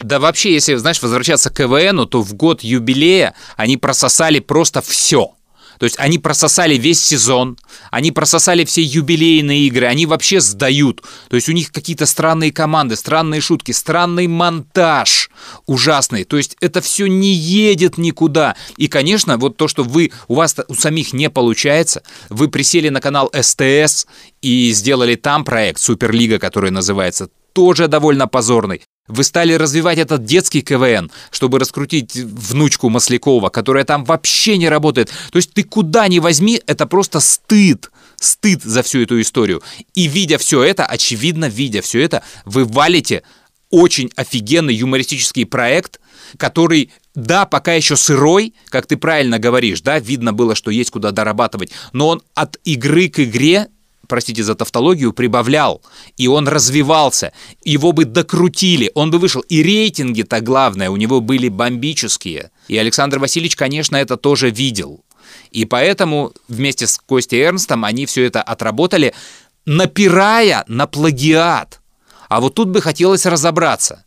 [0.04, 5.32] Да вообще, если, знаешь, возвращаться к КВНу, то в год юбилея они прососали просто все.
[5.80, 7.56] То есть они прососали весь сезон,
[7.90, 11.02] они прососали все юбилейные игры, они вообще сдают.
[11.30, 15.30] То есть у них какие-то странные команды, странные шутки, странный монтаж
[15.64, 16.24] ужасный.
[16.24, 18.56] То есть это все не едет никуда.
[18.76, 23.00] И, конечно, вот то, что вы, у вас у самих не получается, вы присели на
[23.00, 24.06] канал СТС
[24.42, 28.82] и сделали там проект Суперлига, который называется, тоже довольно позорный.
[29.08, 35.10] Вы стали развивать этот детский КВН, чтобы раскрутить внучку Маслякова, которая там вообще не работает.
[35.32, 37.90] То есть ты куда ни возьми, это просто стыд.
[38.16, 39.62] Стыд за всю эту историю.
[39.94, 43.22] И видя все это, очевидно, видя все это, вы валите
[43.70, 46.00] очень офигенный юмористический проект,
[46.36, 51.12] который, да, пока еще сырой, как ты правильно говоришь, да, видно было, что есть куда
[51.12, 53.68] дорабатывать, но он от игры к игре
[54.10, 55.80] простите за тавтологию, прибавлял,
[56.18, 57.32] и он развивался,
[57.64, 59.40] его бы докрутили, он бы вышел.
[59.42, 62.50] И рейтинги-то главное, у него были бомбические.
[62.68, 65.04] И Александр Васильевич, конечно, это тоже видел.
[65.50, 69.14] И поэтому вместе с Костей Эрнстом они все это отработали,
[69.64, 71.80] напирая на плагиат.
[72.28, 74.04] А вот тут бы хотелось разобраться.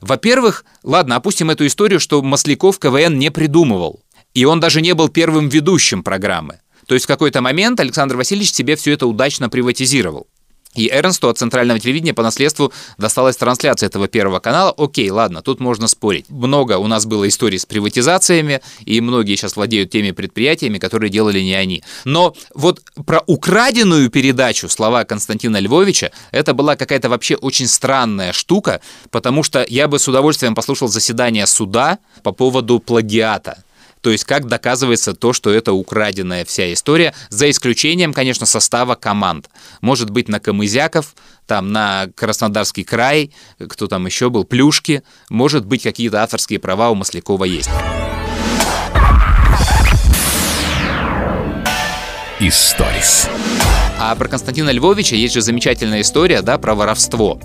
[0.00, 4.02] Во-первых, ладно, опустим эту историю, что Масляков КВН не придумывал.
[4.34, 6.58] И он даже не был первым ведущим программы.
[6.86, 10.26] То есть в какой-то момент Александр Васильевич себе все это удачно приватизировал.
[10.74, 14.74] И Эрнсту от центрального телевидения по наследству досталась трансляция этого первого канала.
[14.76, 16.28] Окей, ладно, тут можно спорить.
[16.28, 21.40] Много у нас было историй с приватизациями, и многие сейчас владеют теми предприятиями, которые делали
[21.40, 21.84] не они.
[22.04, 28.80] Но вот про украденную передачу слова Константина Львовича, это была какая-то вообще очень странная штука,
[29.10, 33.62] потому что я бы с удовольствием послушал заседание суда по поводу плагиата.
[34.04, 39.48] То есть как доказывается то, что это украденная вся история, за исключением, конечно, состава команд.
[39.80, 41.14] Может быть, на Камызяков,
[41.46, 43.32] там на Краснодарский край,
[43.66, 47.70] кто там еще был, Плюшки, может быть, какие-то авторские права у Маслякова есть.
[52.40, 53.30] Историс.
[53.98, 57.40] А про Константина Львовича есть же замечательная история, да, про воровство.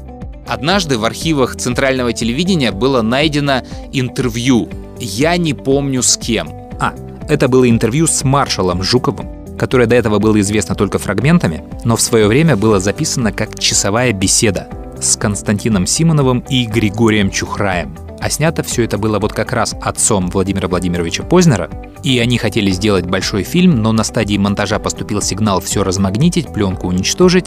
[0.46, 3.62] Однажды в архивах Центрального телевидения было найдено
[3.94, 6.50] интервью я не помню с кем.
[6.80, 6.94] А,
[7.28, 12.02] это было интервью с маршалом Жуковым, которое до этого было известно только фрагментами, но в
[12.02, 14.68] свое время было записано как часовая беседа
[15.02, 17.96] с Константином Симоновым и Григорием Чухраем.
[18.20, 21.70] А снято все это было вот как раз отцом Владимира Владимировича Познера,
[22.04, 26.88] и они хотели сделать большой фильм, но на стадии монтажа поступил сигнал все размагнитить, пленку
[26.88, 27.46] уничтожить,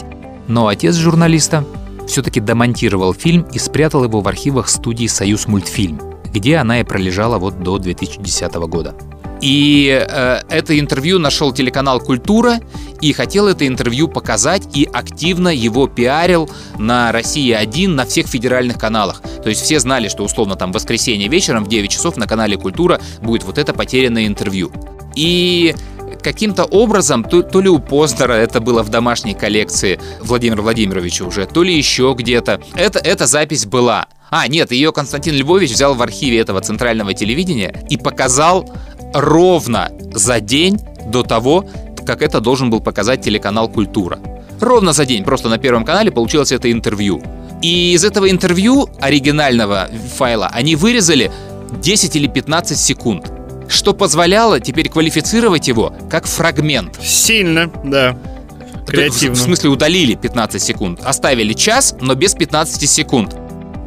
[0.48, 1.64] но отец журналиста
[2.06, 7.38] все-таки домонтировал фильм и спрятал его в архивах студии «Союз мультфильм», где она и пролежала
[7.38, 8.94] вот до 2010 года.
[9.42, 12.60] И э, это интервью нашел телеканал «Культура»
[13.00, 19.20] и хотел это интервью показать и активно его пиарил на «Россия-1» на всех федеральных каналах.
[19.42, 22.56] То есть все знали, что условно там в воскресенье вечером в 9 часов на канале
[22.56, 24.70] «Культура» будет вот это потерянное интервью.
[25.16, 25.74] И
[26.22, 31.46] каким-то образом, то, то ли у Познера это было в домашней коллекции Владимира Владимировича уже,
[31.46, 34.06] то ли еще где-то, это, эта запись была.
[34.30, 38.70] А, нет, ее Константин Львович взял в архиве этого центрального телевидения и показал
[39.12, 41.66] ровно за день до того,
[42.06, 44.18] как это должен был показать телеканал «Культура».
[44.60, 47.22] Ровно за день, просто на Первом канале получилось это интервью.
[47.62, 51.30] И из этого интервью оригинального файла они вырезали
[51.80, 53.30] 10 или 15 секунд,
[53.72, 56.98] что позволяло теперь квалифицировать его как фрагмент.
[57.02, 58.18] Сильно, да.
[58.86, 59.36] Креативно.
[59.36, 63.36] В смысле удалили 15 секунд, оставили час, но без 15 секунд.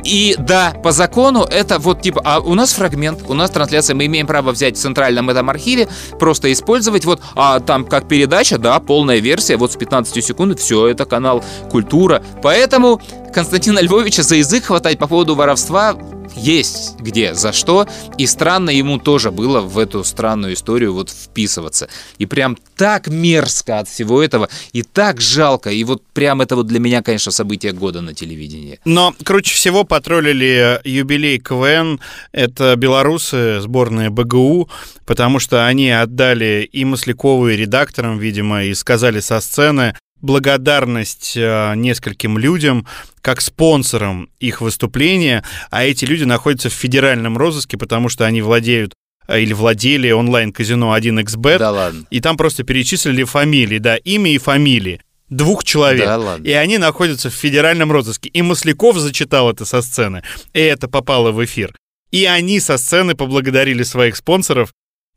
[0.06, 4.06] И да, по закону это вот типа, а у нас фрагмент, у нас трансляция, мы
[4.06, 5.88] имеем право взять в центральном этом архиве,
[6.20, 10.88] просто использовать вот, а там как передача, да, полная версия, вот с 15 секунд, все,
[10.88, 12.24] это канал Культура.
[12.44, 13.02] Поэтому
[13.36, 16.00] Константина Львовича за язык хватать по поводу воровства
[16.38, 17.86] есть где, за что,
[18.18, 21.90] и странно ему тоже было в эту странную историю вот вписываться.
[22.18, 26.68] И прям так мерзко от всего этого, и так жалко, и вот прям это вот
[26.68, 28.80] для меня, конечно, событие года на телевидении.
[28.86, 32.00] Но круче всего потроллили юбилей КВН,
[32.32, 34.70] это белорусы, сборная БГУ,
[35.06, 41.74] потому что они отдали и Маслякову, и редакторам, видимо, и сказали со сцены, благодарность э,
[41.76, 42.88] нескольким людям
[43.22, 48.94] как спонсорам их выступления, а эти люди находятся в федеральном розыске, потому что они владеют
[49.28, 51.58] э, или владели онлайн-казино 1xbet.
[51.60, 52.06] Да ладно.
[52.10, 56.06] И там просто перечислили фамилии, да, имя и фамилии двух человек.
[56.06, 56.46] Да ладно.
[56.46, 58.30] И они находятся в федеральном розыске.
[58.30, 60.24] И Масляков зачитал это со сцены.
[60.54, 61.76] И это попало в эфир.
[62.12, 64.72] И они со сцены поблагодарили своих спонсоров.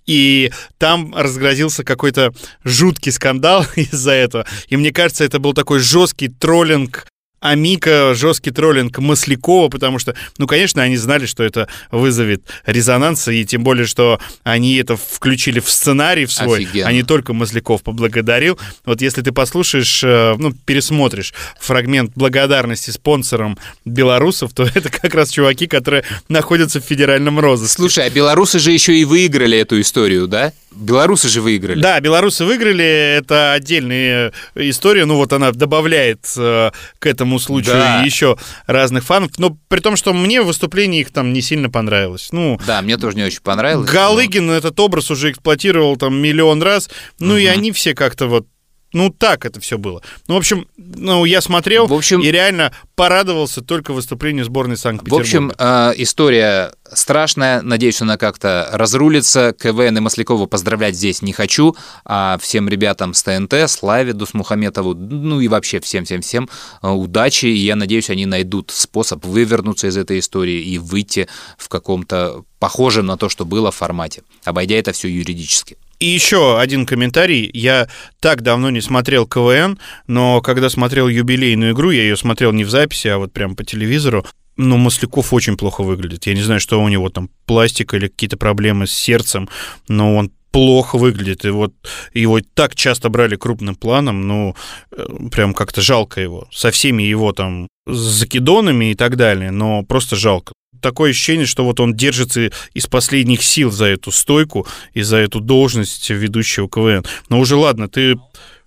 [0.09, 2.33] И там разгрозился какой-то
[2.64, 4.47] жуткий скандал из-за этого.
[4.68, 7.07] И мне кажется, это был такой жесткий троллинг
[7.40, 13.44] Амика, жесткий троллинг Маслякова, потому что, ну, конечно, они знали, что это вызовет резонанс, и
[13.44, 16.88] тем более, что они это включили в сценарий в свой, Офигенно.
[16.88, 18.59] а не только Масляков поблагодарил.
[18.85, 25.31] Вот если ты послушаешь, э, ну, пересмотришь фрагмент благодарности спонсорам белорусов, то это как раз
[25.31, 27.77] чуваки, которые находятся в федеральном розыске.
[27.77, 30.53] Слушай, а белорусы же еще и выиграли эту историю, да?
[30.70, 31.81] Белорусы же выиграли.
[31.81, 32.85] Да, белорусы выиграли,
[33.18, 38.02] это отдельная история, ну вот она добавляет э, к этому случаю Да.
[38.02, 42.28] еще разных фанов, но при том, что мне выступление их там не сильно понравилось.
[42.32, 43.90] Ну, Да, мне тоже не очень понравилось.
[43.90, 46.88] Галыгин этот образ уже эксплуатировал там миллион раз,
[47.18, 48.46] ну и они все как-то вот
[48.92, 50.03] ну, так это все было.
[50.29, 54.81] Ну, в общем, ну, я смотрел В общем- и реально порадовался только выступлению сборной В
[54.81, 55.22] Санкт-Петербурга.
[55.22, 57.61] общем, э, история страшная.
[57.62, 59.55] Надеюсь, она как-то разрулится.
[59.59, 61.77] КВН и Маслякова поздравлять здесь не хочу.
[62.05, 66.48] А всем ребятам с ТНТ, Славе Дусмухаметову, ну и вообще всем-всем-всем
[66.83, 67.46] э, удачи.
[67.46, 73.07] И я надеюсь, они найдут способ вывернуться из этой истории и выйти в каком-то похожем
[73.07, 75.77] на то, что было формате, обойдя это все юридически.
[75.98, 77.50] И еще один комментарий.
[77.52, 77.88] Я
[78.20, 82.70] так давно не смотрел КВН, но когда смотрел юбилейную игру, я ее смотрел не в
[82.70, 84.24] записи, а вот прям по телевизору.
[84.56, 86.26] Но Масляков очень плохо выглядит.
[86.26, 89.48] Я не знаю, что у него там, пластик или какие-то проблемы с сердцем,
[89.88, 91.44] но он плохо выглядит.
[91.44, 91.74] И вот
[92.14, 94.56] его так часто брали крупным планом, ну,
[94.90, 96.48] э, прям как-то жалко его.
[96.50, 100.52] Со всеми его там закидонами и так далее, но просто жалко.
[100.80, 105.40] Такое ощущение, что вот он держится из последних сил за эту стойку и за эту
[105.40, 107.04] должность ведущего КВН.
[107.28, 108.16] Но уже ладно, ты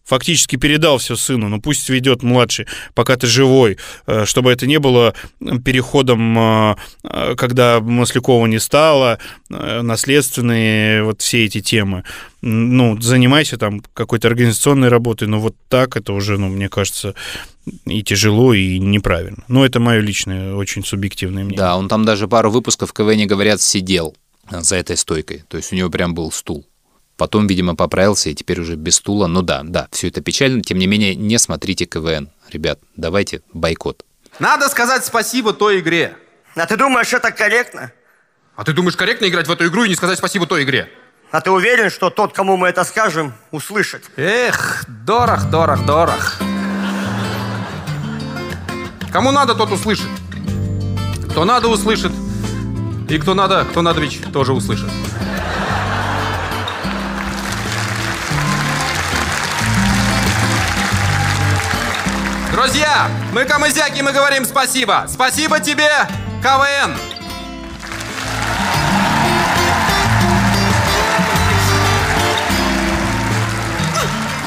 [0.03, 4.79] фактически передал все сыну, ну пусть ведет младший, пока ты живой, э, чтобы это не
[4.79, 5.13] было
[5.63, 12.03] переходом, э, э, когда Маслякова не стало, наследственные вот все эти темы.
[12.41, 17.13] Ну, занимайся там какой-то организационной работой, но вот так это уже, ну, мне кажется,
[17.85, 19.43] и тяжело, и неправильно.
[19.47, 21.59] Но это мое личное, очень субъективное мнение.
[21.59, 24.15] Да, он там даже пару выпусков КВН, говорят, сидел
[24.49, 25.43] за этой стойкой.
[25.47, 26.65] То есть у него прям был стул.
[27.21, 29.27] Потом, видимо, поправился и теперь уже без стула.
[29.27, 30.63] Ну да, да, все это печально.
[30.63, 32.31] Тем не менее, не смотрите КВН.
[32.49, 34.03] Ребят, давайте бойкот.
[34.39, 36.17] Надо сказать спасибо той игре.
[36.55, 37.91] А ты думаешь, это корректно?
[38.55, 40.89] А ты думаешь, корректно играть в эту игру и не сказать спасибо той игре?
[41.29, 44.09] А ты уверен, что тот, кому мы это скажем, услышит?
[44.17, 46.37] Эх, дорог, дорог, дорог.
[49.13, 50.09] Кому надо, тот услышит.
[51.29, 52.13] Кто надо, услышит.
[53.07, 54.89] И кто надо, кто надо ведь тоже услышит.
[62.51, 65.05] Друзья, мы камызяки, мы говорим спасибо.
[65.07, 65.89] Спасибо тебе,
[66.43, 66.97] КВН.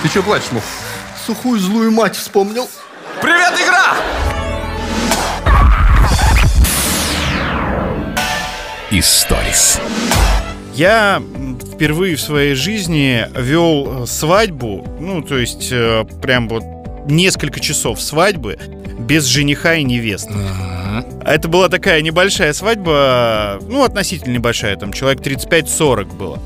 [0.02, 0.62] Ты что плачешь, Мух?
[1.26, 2.68] Сухую злую мать вспомнил.
[3.22, 3.96] Привет, игра!
[8.90, 9.80] Историс.
[10.74, 11.22] Я
[11.72, 16.73] впервые в своей жизни вел э, свадьбу, ну, то есть э, прям вот
[17.06, 18.58] несколько часов свадьбы
[18.98, 20.34] без жениха и невесты.
[21.24, 26.38] Это была такая небольшая свадьба, ну, относительно небольшая, там человек 35-40 было.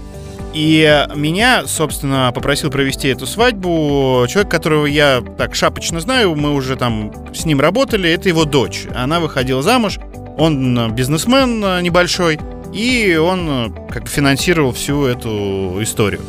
[0.55, 6.77] И меня, собственно, попросил провести эту свадьбу человек, которого я так шапочно знаю, мы уже
[6.77, 8.87] там с ним работали, это его дочь.
[8.95, 9.99] Она выходила замуж,
[10.39, 12.39] он бизнесмен э, небольшой,
[12.73, 16.23] и он э, как бы финансировал всю эту историю.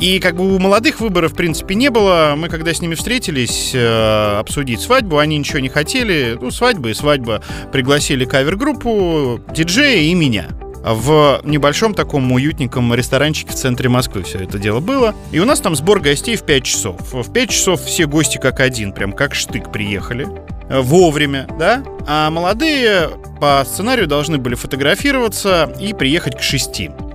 [0.00, 2.34] И как бы у молодых выборов, в принципе, не было.
[2.36, 6.38] Мы когда с ними встретились э, обсудить свадьбу, они ничего не хотели.
[6.40, 7.42] Ну, свадьба и свадьба.
[7.72, 10.48] Пригласили кавер-группу, диджея и меня.
[10.84, 15.14] В небольшом таком уютненьком ресторанчике в центре Москвы все это дело было.
[15.32, 16.96] И у нас там сбор гостей в 5 часов.
[17.12, 20.28] В 5 часов все гости как один, прям как штык приехали.
[20.70, 21.82] Вовремя, да?
[22.06, 23.10] А молодые
[23.40, 27.07] по сценарию должны были фотографироваться и приехать к 6.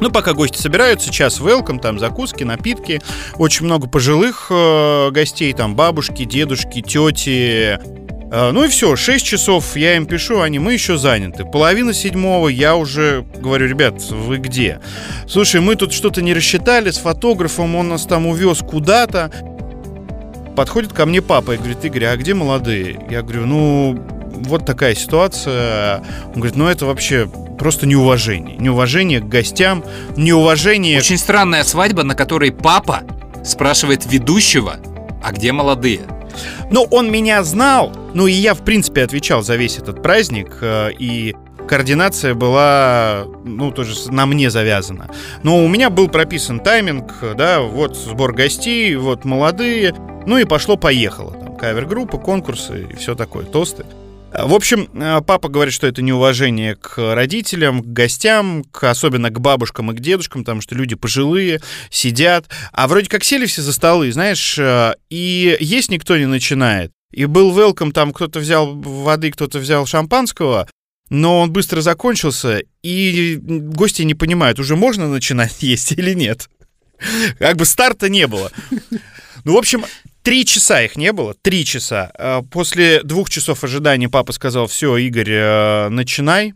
[0.00, 3.00] Ну, пока гости собираются, час welcome, там закуски, напитки.
[3.36, 7.78] Очень много пожилых э, гостей, там бабушки, дедушки, тети.
[8.30, 11.44] Э, ну и все, 6 часов я им пишу, они, мы еще заняты.
[11.44, 14.80] Половина седьмого я уже говорю, ребят, вы где?
[15.26, 19.32] Слушай, мы тут что-то не рассчитали с фотографом, он нас там увез куда-то.
[20.56, 23.04] Подходит ко мне папа и говорит, Игорь, а где молодые?
[23.10, 23.98] Я говорю, ну,
[24.46, 26.02] вот такая ситуация.
[26.26, 27.28] Он говорит, ну это вообще
[27.58, 28.56] просто неуважение.
[28.56, 29.84] Неуважение к гостям,
[30.16, 30.98] неуважение...
[30.98, 33.02] Очень странная свадьба, на которой папа
[33.44, 34.76] спрашивает ведущего,
[35.22, 36.00] а где молодые?
[36.70, 40.90] Ну, он меня знал, ну и я, в принципе, отвечал за весь этот праздник, э,
[40.98, 41.34] и
[41.68, 45.08] координация была, ну, тоже на мне завязана.
[45.42, 49.94] Но у меня был прописан тайминг, да, вот сбор гостей, вот молодые,
[50.26, 51.32] ну и пошло-поехало.
[51.32, 53.84] Там кавер-группа, конкурсы и все такое, тосты.
[54.32, 59.40] В общем, э, папа говорит, что это неуважение к родителям, к гостям, к, особенно к
[59.40, 61.60] бабушкам и к дедушкам, потому что люди пожилые,
[61.90, 62.46] сидят.
[62.72, 66.92] А вроде как сели все за столы, знаешь, э, и есть никто не начинает.
[67.10, 70.68] И был велком, там кто-то взял воды, кто-то взял шампанского,
[71.08, 76.50] но он быстро закончился, и гости не понимают, уже можно начинать есть или нет.
[77.38, 78.50] Как бы старта не было.
[79.44, 79.84] Ну, в общем,
[80.28, 82.10] Три часа их не было, три часа.
[82.18, 86.52] Э, после двух часов ожидания папа сказал, все, Игорь, э, начинай.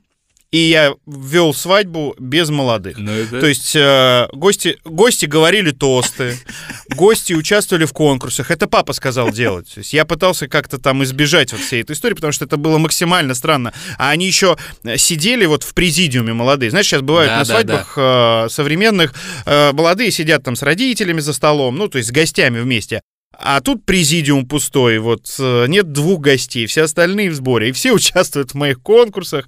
[0.50, 2.98] И я вел свадьбу без молодых.
[2.98, 3.40] Ну, это...
[3.40, 6.38] То есть э, гости, гости говорили тосты,
[6.90, 8.50] гости участвовали в конкурсах.
[8.50, 9.72] Это папа сказал делать.
[9.72, 12.76] То есть я пытался как-то там избежать вот всей этой истории, потому что это было
[12.76, 13.72] максимально странно.
[13.96, 14.58] А они еще
[14.98, 16.68] сидели вот в президиуме молодые.
[16.68, 18.44] Знаешь, сейчас бывают да, на свадьбах да, да.
[18.44, 19.14] Э, современных
[19.46, 23.00] э, молодые сидят там с родителями за столом, ну, то есть с гостями вместе.
[23.44, 27.92] А тут президиум пустой, вот э, нет двух гостей, все остальные в сборе, и все
[27.94, 29.46] участвуют в моих конкурсах.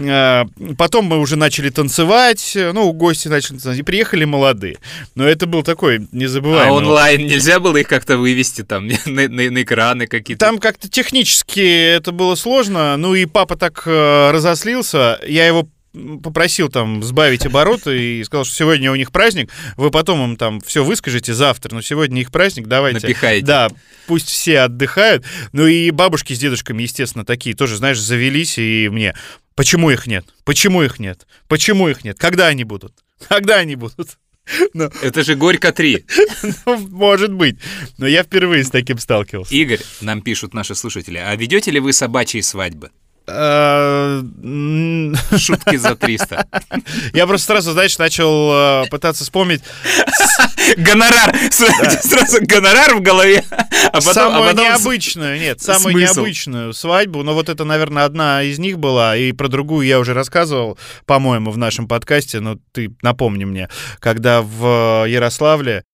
[0.00, 4.78] А, потом мы уже начали танцевать, ну, гости начали танцевать, и приехали молодые.
[5.14, 6.68] Но это был такой незабываемый.
[6.68, 10.44] А онлайн нельзя было их как-то вывести там на, на, на экраны какие-то?
[10.44, 15.68] Там как-то технически это было сложно, ну и папа так э, разослился, я его
[16.22, 20.60] попросил там сбавить обороты и сказал, что сегодня у них праздник, вы потом им там
[20.60, 23.06] все выскажете завтра, но сегодня их праздник, давайте.
[23.06, 23.46] Напихайте.
[23.46, 23.68] Да,
[24.06, 25.24] пусть все отдыхают.
[25.52, 29.14] Ну и бабушки с дедушками, естественно, такие тоже, знаешь, завелись и мне.
[29.54, 30.24] Почему их нет?
[30.44, 31.26] Почему их нет?
[31.48, 32.18] Почему их нет?
[32.18, 32.92] Когда они будут?
[33.28, 34.18] Когда они будут?
[34.74, 34.90] Но...
[35.02, 36.04] Это же Горько 3.
[36.66, 37.56] ну, может быть.
[37.98, 39.54] Но я впервые с таким сталкивался.
[39.54, 42.90] Игорь, нам пишут наши слушатели, а ведете ли вы собачьи свадьбы?
[43.30, 44.22] Э,
[45.36, 46.46] Шутки за 300.
[47.12, 49.62] Я просто сразу, знаешь, начал э, пытаться вспомнить...
[50.76, 51.34] Гонорар!
[51.50, 53.42] Сразу гонорар в голове.
[53.90, 57.22] А самую необычную, нет, самую необычную свадьбу.
[57.22, 59.16] Но вот это, наверное, одна из них была.
[59.16, 62.40] И про другую я уже рассказывал, по-моему, в нашем подкасте.
[62.40, 63.70] Но ты напомни мне.
[63.98, 65.84] Когда в Ярославле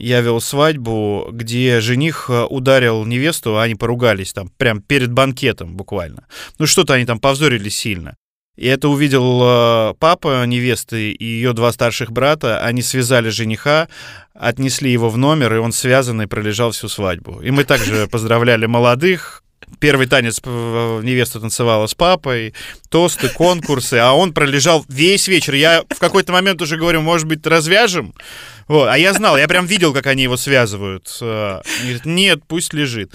[0.00, 5.76] я вел свадьбу, где жених э, ударил невесту, а они поругались там, прям перед банкетом
[5.76, 6.26] буквально.
[6.58, 8.16] Ну что-то они там повзорили сильно.
[8.56, 12.60] И это увидел э, папа невесты и ее два старших брата.
[12.60, 13.88] Они связали жениха,
[14.34, 17.40] отнесли его в номер, и он связанный пролежал всю свадьбу.
[17.40, 19.42] И мы также поздравляли молодых,
[19.78, 22.54] Первый танец невеста танцевала с папой,
[22.88, 25.54] тосты, конкурсы, а он пролежал весь вечер.
[25.54, 28.14] Я в какой-то момент уже говорю, может быть, развяжем?
[28.68, 28.88] Вот.
[28.88, 31.16] А я знал, я прям видел, как они его связывают.
[31.20, 33.12] Э, говорит, нет, пусть лежит.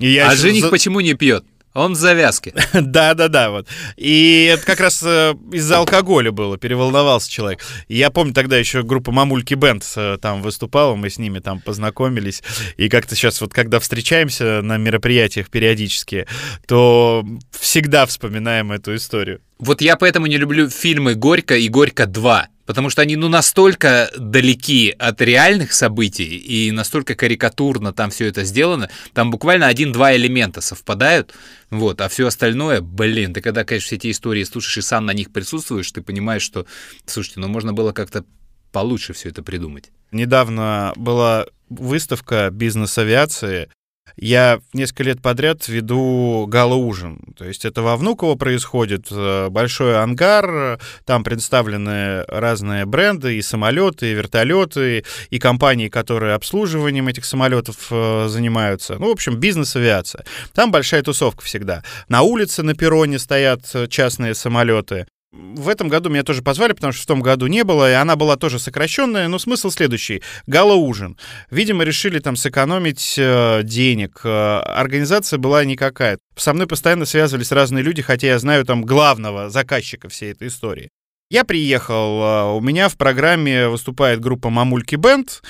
[0.00, 0.70] А жених за...
[0.70, 1.44] почему не пьет?
[1.72, 2.52] Он в завязке.
[2.72, 3.68] Да-да-да, вот.
[3.96, 7.60] И это как раз э, из-за алкоголя было, переволновался человек.
[7.86, 11.60] И я помню, тогда еще группа Мамульки Бенд э, там выступала, мы с ними там
[11.60, 12.42] познакомились.
[12.76, 16.26] И как-то сейчас вот, когда встречаемся на мероприятиях периодически,
[16.66, 19.40] то всегда вспоминаем эту историю.
[19.60, 24.12] Вот я поэтому не люблю фильмы «Горько» и «Горько 2» потому что они ну настолько
[24.16, 30.60] далеки от реальных событий и настолько карикатурно там все это сделано, там буквально один-два элемента
[30.60, 31.34] совпадают,
[31.70, 35.12] вот, а все остальное, блин, ты когда, конечно, все эти истории слушаешь и сам на
[35.12, 36.64] них присутствуешь, ты понимаешь, что,
[37.06, 38.24] слушайте, ну можно было как-то
[38.70, 39.90] получше все это придумать.
[40.12, 43.68] Недавно была выставка бизнес-авиации,
[44.16, 47.20] я несколько лет подряд веду гала-ужин.
[47.36, 54.10] То есть это во Внуково происходит э, большой ангар, там представлены разные бренды, и самолеты,
[54.10, 58.96] и вертолеты, и компании, которые обслуживанием этих самолетов э, занимаются.
[58.98, 60.24] Ну, в общем, бизнес-авиация.
[60.54, 61.82] Там большая тусовка всегда.
[62.08, 65.06] На улице, на перроне стоят э, частные самолеты.
[65.32, 68.16] В этом году меня тоже позвали, потому что в том году не было, и она
[68.16, 70.22] была тоже сокращенная, но смысл следующий.
[70.48, 71.16] Гала-ужин.
[71.50, 74.22] Видимо, решили там сэкономить э, денег.
[74.24, 76.18] Э, организация была никакая.
[76.34, 80.90] Со мной постоянно связывались разные люди, хотя я знаю там главного заказчика всей этой истории.
[81.30, 85.42] Я приехал, э, у меня в программе выступает группа Мамульки Бенд,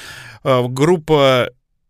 [0.45, 1.49] э, группа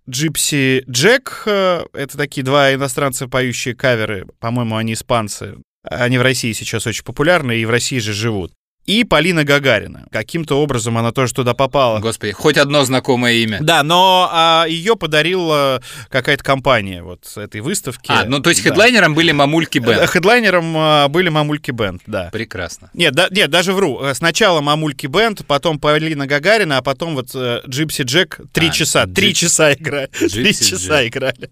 [0.09, 6.53] Gypsy Jack, э, это такие два иностранца, поющие каверы, по-моему, они испанцы, они в России
[6.53, 8.53] сейчас очень популярны и в России же живут.
[8.87, 10.07] И Полина Гагарина.
[10.11, 12.01] Каким-то образом она тоже туда попала.
[12.01, 13.59] Господи, хоть одно знакомое имя.
[13.61, 18.11] Да, но а, ее подарила какая-то компания вот с этой выставки.
[18.11, 19.17] А, ну то есть хедлайнером да.
[19.17, 20.09] были Мамульки Bend.
[20.09, 22.31] Хедлайнером а, были Мамульки Bend, да.
[22.33, 22.91] Прекрасно.
[22.95, 24.01] Нет, да, нет, даже вру.
[24.15, 29.07] Сначала Мамульки Bend, потом Полина Гагарина, а потом вот Gypsy Jack три а, часа.
[29.07, 30.09] Три часа играли.
[30.09, 31.51] Три часа играли.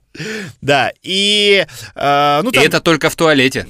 [0.61, 1.67] Да, и...
[1.95, 2.63] А, ну, там...
[2.63, 3.67] И это только в туалете.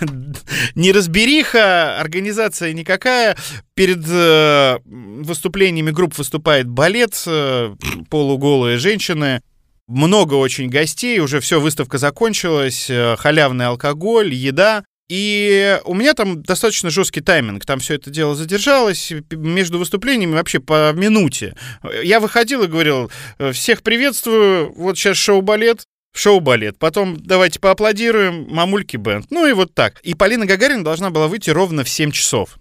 [0.74, 3.36] Неразбериха, организация никакая.
[3.74, 7.74] Перед э, выступлениями групп выступает балет, э,
[8.08, 9.42] полуголые женщины.
[9.88, 14.84] Много очень гостей, уже все, выставка закончилась, э, халявный алкоголь, еда.
[15.08, 17.64] И у меня там достаточно жесткий тайминг.
[17.64, 19.12] Там все это дело задержалось.
[19.30, 21.54] Между выступлениями вообще по минуте.
[22.02, 23.12] Я выходил и говорил,
[23.52, 26.78] всех приветствую, вот сейчас шоу-балет, шоу-балет.
[26.78, 29.26] Потом давайте поаплодируем, мамульки бенд.
[29.30, 30.00] Ну и вот так.
[30.00, 32.58] И Полина Гагарина должна была выйти ровно в 7 часов.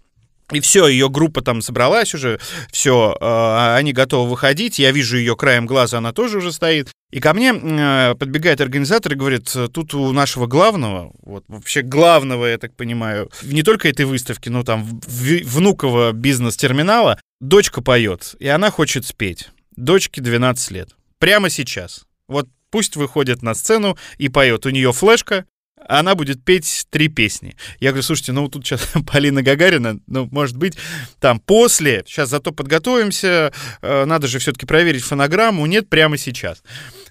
[0.51, 2.39] И все, ее группа там собралась уже,
[2.71, 4.77] все, э, они готовы выходить.
[4.77, 6.91] Я вижу ее краем глаза, она тоже уже стоит.
[7.11, 12.45] И ко мне э, подбегает организатор и говорит, тут у нашего главного, вот вообще главного,
[12.45, 18.69] я так понимаю, не только этой выставки, но там внукового бизнес-терминала, дочка поет, и она
[18.69, 19.49] хочет спеть.
[19.75, 20.89] Дочке 12 лет.
[21.19, 22.05] Прямо сейчас.
[22.27, 24.65] Вот пусть выходит на сцену и поет.
[24.65, 25.45] У нее флешка,
[25.88, 27.55] она будет петь три песни.
[27.79, 30.77] Я говорю, слушайте, ну тут сейчас Полина Гагарина, ну, может быть,
[31.19, 36.63] там после, сейчас зато подготовимся, э, надо же все-таки проверить фонограмму, нет, прямо сейчас.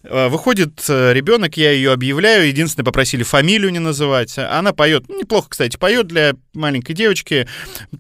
[0.03, 4.37] Э, выходит э, ребенок, я ее объявляю, единственное, попросили фамилию не называть.
[4.39, 7.49] Она поет, ну, неплохо, кстати, поет для маленькой девочки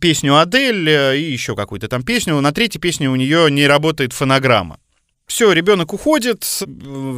[0.01, 2.41] песню Адель и еще какую-то там песню.
[2.41, 4.79] На третьей песне у нее не работает фонограмма.
[5.35, 6.62] Все, ребенок уходит,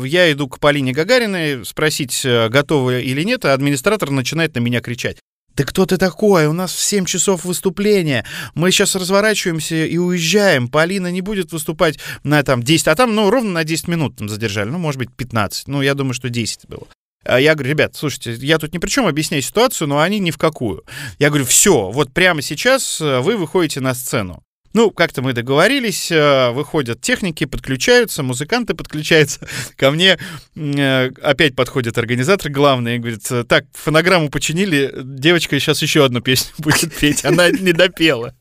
[0.06, 4.80] я иду к Полине Гагариной спросить, э, готова или нет, а администратор начинает на меня
[4.80, 5.18] кричать.
[5.54, 6.46] «Да кто ты такой?
[6.46, 8.24] У нас в 7 часов выступления.
[8.54, 10.68] Мы сейчас разворачиваемся и уезжаем.
[10.68, 14.30] Полина не будет выступать на там 10, а там, ну, ровно на 10 минут там
[14.30, 14.70] задержали.
[14.70, 15.68] Ну, может быть, 15.
[15.68, 16.86] Ну, я думаю, что 10 было.
[17.22, 20.30] А я говорю, ребят, слушайте, я тут ни при чем, объясняю ситуацию, но они ни
[20.30, 20.84] в какую.
[21.18, 24.42] Я говорю, все, вот прямо сейчас э, вы выходите на сцену.
[24.77, 29.49] Ну, как-то мы договорились, э, выходят техники, подключаются, музыканты подключаются.
[29.77, 30.18] Ко мне
[30.55, 36.53] э, опять подходит организатор главный и говорит, так, фонограмму починили, девочка сейчас еще одну песню
[36.59, 38.35] будет петь, она не допела.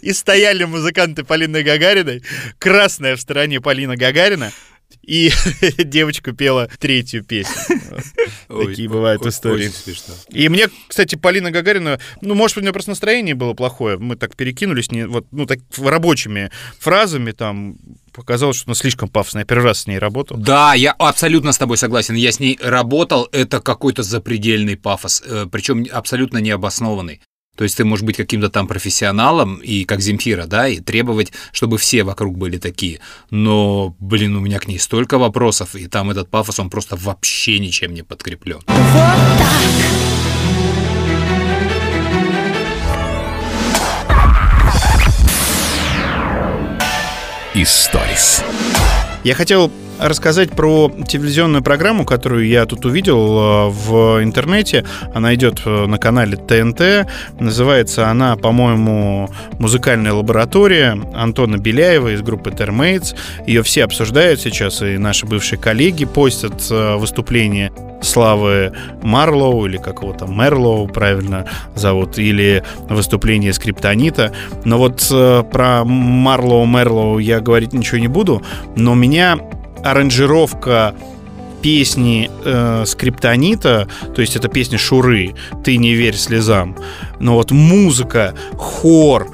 [0.00, 2.22] И стояли музыканты Полины Гагариной,
[2.58, 4.50] красная в стороне Полина Гагарина,
[5.06, 5.32] и
[5.84, 7.80] девочка пела третью песню.
[8.48, 9.70] Такие бывают истории.
[10.30, 14.36] И мне, кстати, Полина Гагарина, ну, может, у меня просто настроение было плохое, мы так
[14.36, 17.76] перекинулись, не, вот, ну, так рабочими фразами, там,
[18.12, 19.42] показалось, что она слишком пафосная.
[19.42, 20.36] Я первый раз с ней работал.
[20.36, 22.14] Да, я абсолютно с тобой согласен.
[22.14, 27.20] Я с ней работал, это какой-то запредельный пафос, э, причем абсолютно необоснованный.
[27.56, 31.78] То есть ты можешь быть каким-то там профессионалом, и как Земфира, да, и требовать, чтобы
[31.78, 33.00] все вокруг были такие.
[33.30, 37.58] Но, блин, у меня к ней столько вопросов, и там этот пафос, он просто вообще
[37.58, 38.60] ничем не подкреплен.
[38.66, 39.54] Вот так.
[47.56, 48.42] Историс.
[49.22, 54.84] Я хотел рассказать про телевизионную программу, которую я тут увидел э, в интернете.
[55.14, 57.08] Она идет э, на канале ТНТ.
[57.40, 63.16] Называется она, по-моему, «Музыкальная лаборатория» Антона Беляева из группы Termates.
[63.46, 67.72] Ее все обсуждают сейчас, и наши бывшие коллеги постят э, выступления
[68.02, 68.72] Славы
[69.02, 74.32] Марлоу, или как его там, Мерлоу правильно зовут, или выступление Скриптонита.
[74.64, 75.06] Но вот
[75.50, 78.42] про Марлоу, Мерлоу я говорить ничего не буду,
[78.76, 79.38] но меня
[79.84, 80.94] аранжировка
[81.62, 86.76] песни э, Скриптонита, то есть это песня Шуры «Ты не верь слезам»,
[87.20, 89.28] но вот музыка, хор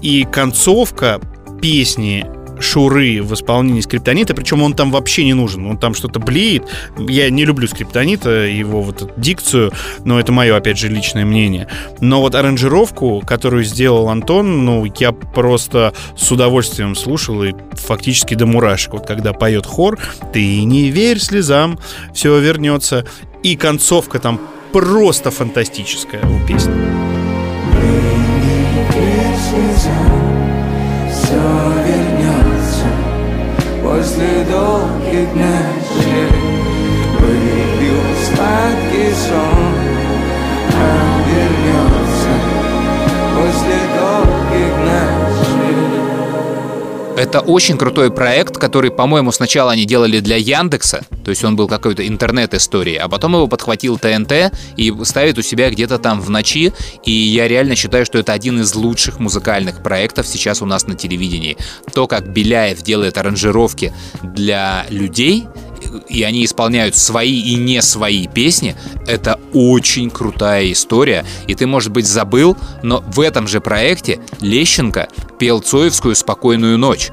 [0.00, 1.20] и концовка
[1.60, 2.26] песни
[2.60, 6.64] Шуры в исполнении скриптонита, причем он там вообще не нужен, он там что-то блеет.
[6.98, 9.72] Я не люблю скриптонита, его вот эту дикцию,
[10.04, 11.68] но это мое, опять же, личное мнение.
[12.00, 18.46] Но вот аранжировку, которую сделал Антон, ну, я просто с удовольствием слушал и фактически до
[18.46, 18.94] мурашек.
[18.94, 19.98] Вот когда поет хор,
[20.32, 21.78] ты не верь слезам,
[22.12, 23.04] все вернется.
[23.42, 24.40] И концовка там
[24.72, 27.03] просто фантастическая у песни.
[34.03, 36.29] после долгих ночей
[37.19, 39.72] Выпью сладкий сон,
[47.16, 51.68] Это очень крутой проект, который, по-моему, сначала они делали для Яндекса, то есть он был
[51.68, 56.72] какой-то интернет-историей, а потом его подхватил ТНТ и ставит у себя где-то там в ночи,
[57.04, 60.96] и я реально считаю, что это один из лучших музыкальных проектов сейчас у нас на
[60.96, 61.56] телевидении.
[61.92, 63.92] То, как Беляев делает аранжировки
[64.22, 65.46] для людей,
[66.08, 68.76] и они исполняют свои и не свои песни,
[69.06, 71.24] это очень крутая история.
[71.46, 77.10] И ты, может быть, забыл, но в этом же проекте Лещенко пел Цоевскую «Спокойную ночь»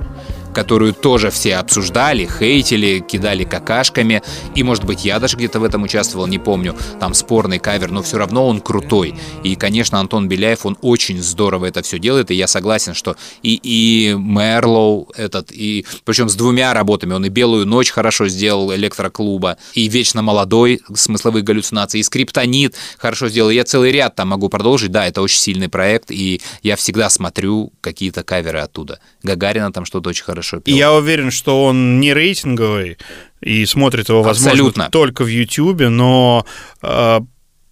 [0.53, 4.21] которую тоже все обсуждали, хейтили, кидали какашками.
[4.55, 6.75] И, может быть, я даже где-то в этом участвовал, не помню.
[6.99, 9.15] Там спорный кавер, но все равно он крутой.
[9.43, 12.31] И, конечно, Антон Беляев, он очень здорово это все делает.
[12.31, 17.13] И я согласен, что и, и Мерлоу этот, и причем с двумя работами.
[17.13, 23.29] Он и «Белую ночь» хорошо сделал, «Электроклуба», и «Вечно молодой», смысловые галлюцинации, и «Скриптонит» хорошо
[23.29, 23.49] сделал.
[23.49, 24.91] Я целый ряд там могу продолжить.
[24.91, 28.99] Да, это очень сильный проект, и я всегда смотрю какие-то каверы оттуда.
[29.23, 30.73] Гагарина там что-то очень хорошо пел.
[30.73, 32.97] И я уверен, что он не рейтинговый,
[33.41, 34.89] и смотрит его, возможно, Абсолютно.
[34.91, 36.45] только в Ютьюбе, но
[36.81, 37.19] э,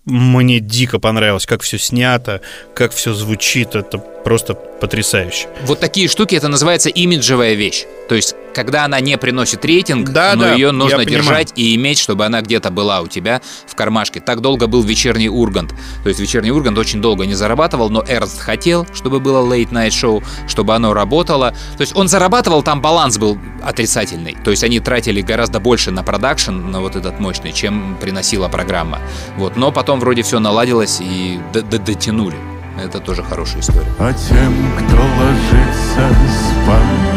[0.05, 2.41] мне дико понравилось, как все снято,
[2.74, 3.76] как все звучит.
[3.76, 5.47] Это просто потрясающе.
[5.65, 7.86] Вот такие штуки, это называется имиджевая вещь.
[8.07, 11.24] То есть, когда она не приносит рейтинг, Да, но да, ее нужно понимаю.
[11.24, 14.20] держать и иметь, чтобы она где-то была у тебя в кармашке.
[14.20, 15.74] Так долго был вечерний Ургант.
[16.03, 19.91] То есть вечерний Ургант очень долго не зарабатывал, но Эрнст хотел, чтобы было late night
[19.91, 21.51] шоу, чтобы оно работало.
[21.78, 24.36] То есть он зарабатывал, там баланс был отрицательный.
[24.43, 28.99] То есть они тратили гораздо больше на продакшн, на вот этот мощный, чем приносила программа.
[29.38, 29.55] Вот.
[29.55, 32.36] Но потом вроде все наладилось и д- д- дотянули.
[32.84, 33.88] Это тоже хорошая история.
[33.99, 36.18] А тем, кто ложится
[36.64, 37.09] спать,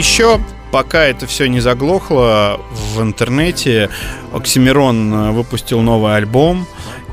[0.00, 0.40] еще,
[0.72, 3.90] пока это все не заглохло в интернете,
[4.32, 6.66] Оксимирон э, выпустил новый альбом.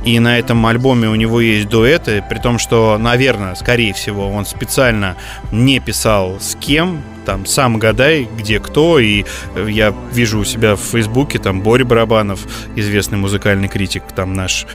[0.05, 4.45] И на этом альбоме у него есть дуэты, при том, что, наверное, скорее всего, он
[4.45, 5.17] специально
[5.51, 9.25] не писал с кем, там сам гадай, где кто, и
[9.55, 12.39] э, я вижу у себя в Фейсбуке, там Боря Барабанов,
[12.77, 14.65] известный музыкальный критик, там наш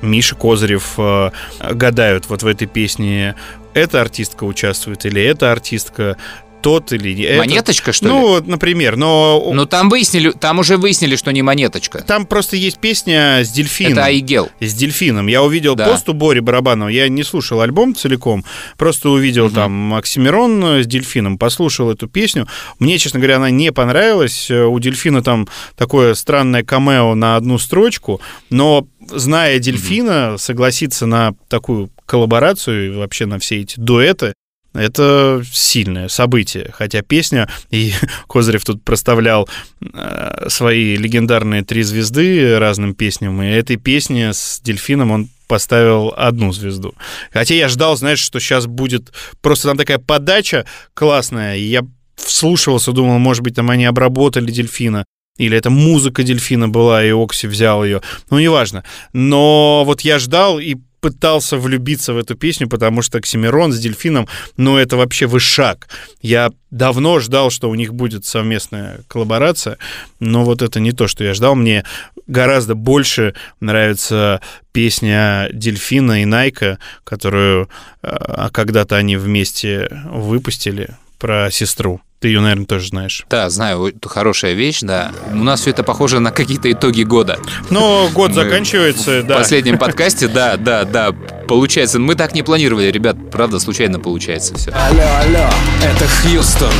[0.00, 1.32] Миша Козырев э,
[1.72, 3.34] гадают вот в этой песне,
[3.74, 6.16] эта артистка участвует или эта артистка,
[6.60, 7.38] тот или не этот.
[7.46, 8.10] Монеточка, что ли?
[8.12, 9.50] Ну, вот, например, но...
[9.54, 12.02] Ну, там выяснили, там уже выяснили, что не монеточка.
[12.02, 13.92] Там просто есть песня с дельфином.
[13.94, 14.48] Это Айгел.
[14.60, 15.26] С дельфином.
[15.26, 15.86] Я увидел Да.
[15.88, 16.88] пост у Бори Барабанова.
[16.88, 18.44] Я не слушал альбом целиком,
[18.76, 22.46] просто увидел там Оксимирон с дельфином, послушал эту песню.
[22.78, 24.50] Мне, честно говоря, она не понравилась.
[24.50, 31.34] Э, У дельфина там такое странное камео на одну строчку, но зная дельфина, согласиться на
[31.48, 34.32] такую коллаборацию и вообще на все эти дуэты,
[34.78, 36.70] это сильное событие.
[36.72, 37.92] Хотя песня, и
[38.28, 39.48] Козырев тут проставлял
[39.80, 46.52] э, свои легендарные три звезды разным песням, и этой песне с дельфином он поставил одну
[46.52, 46.94] звезду.
[47.32, 51.82] Хотя я ждал, знаешь, что сейчас будет просто там такая подача классная, и я
[52.16, 55.04] вслушивался, думал, может быть, там они обработали дельфина,
[55.38, 58.02] или это музыка дельфина была, и Окси взял ее.
[58.28, 58.84] Ну, неважно.
[59.12, 64.28] Но вот я ждал и пытался влюбиться в эту песню, потому что Оксимирон с дельфином,
[64.56, 65.88] ну, это вообще вышаг.
[66.20, 69.78] Я давно ждал, что у них будет совместная коллаборация,
[70.20, 71.54] но вот это не то, что я ждал.
[71.54, 71.84] Мне
[72.26, 74.40] гораздо больше нравится
[74.72, 77.68] песня Дельфина и Найка, которую
[78.02, 82.00] э, когда-то они вместе выпустили про сестру.
[82.20, 83.24] Ты ее, наверное, тоже знаешь.
[83.30, 85.12] Да, знаю, это хорошая вещь, да.
[85.30, 87.38] У нас все это похоже на какие-то итоги года.
[87.70, 89.36] Но год Мы заканчивается, В да.
[89.36, 91.12] последнем подкасте, да, да, да,
[91.46, 92.00] получается.
[92.00, 94.72] Мы так не планировали, ребят, правда, случайно получается все.
[94.72, 95.48] Алло, алло,
[95.84, 96.72] это Хьюстон,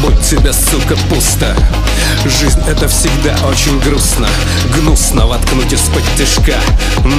[0.00, 1.56] будь тебе, сука, пусто
[2.24, 4.28] Жизнь это всегда очень грустно
[4.76, 6.58] Гнусно воткнуть из-под тяжка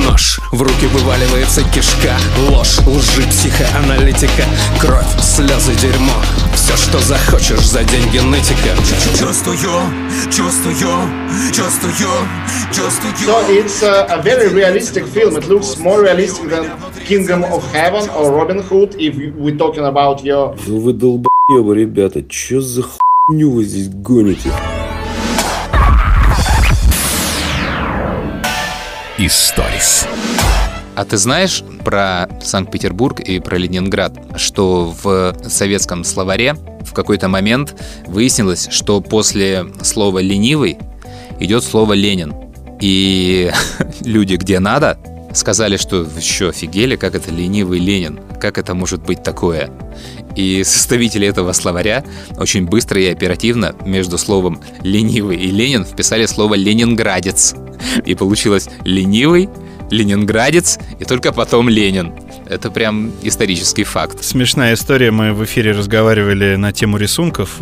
[0.05, 2.15] Нож, в руки вываливается кишка
[2.49, 4.45] Ложь, лжи, психоаналитика
[4.79, 6.13] Кровь, слезы, дерьмо
[6.65, 8.75] Все, что захочешь за деньги нытика
[9.19, 9.55] Чувствую,
[10.31, 10.75] чувствую,
[11.53, 11.93] чувствую,
[12.73, 15.37] чувствую So it's uh, a very realistic film.
[15.37, 16.71] It looks more realistic than
[17.05, 18.95] Kingdom of Heaven or Robin Hood.
[18.97, 24.49] If we're talking about your Ну вы долбоебы, ребята, чё за хуйню вы здесь гоните?
[29.19, 30.07] Историс.
[30.95, 37.75] А ты знаешь про Санкт-Петербург и про Ленинград, что в советском словаре в какой-то момент
[38.07, 40.77] выяснилось, что после слова «ленивый»
[41.39, 42.33] идет слово «Ленин».
[42.79, 43.51] И
[44.01, 44.97] люди где надо
[45.33, 48.19] сказали, что что, офигели, как это ленивый Ленин?
[48.39, 49.69] Как это может быть такое?
[50.35, 52.03] И составители этого словаря
[52.37, 57.55] очень быстро и оперативно между словом «ленивый» и «Ленин» вписали слово «ленинградец».
[58.05, 59.49] И получилось «ленивый»,
[59.89, 62.13] «ленинградец» и только потом «Ленин».
[62.47, 64.23] Это прям исторический факт.
[64.23, 65.11] Смешная история.
[65.11, 67.59] Мы в эфире разговаривали на тему рисунков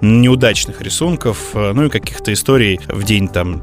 [0.00, 3.62] неудачных рисунков, э, ну и каких-то историй в день там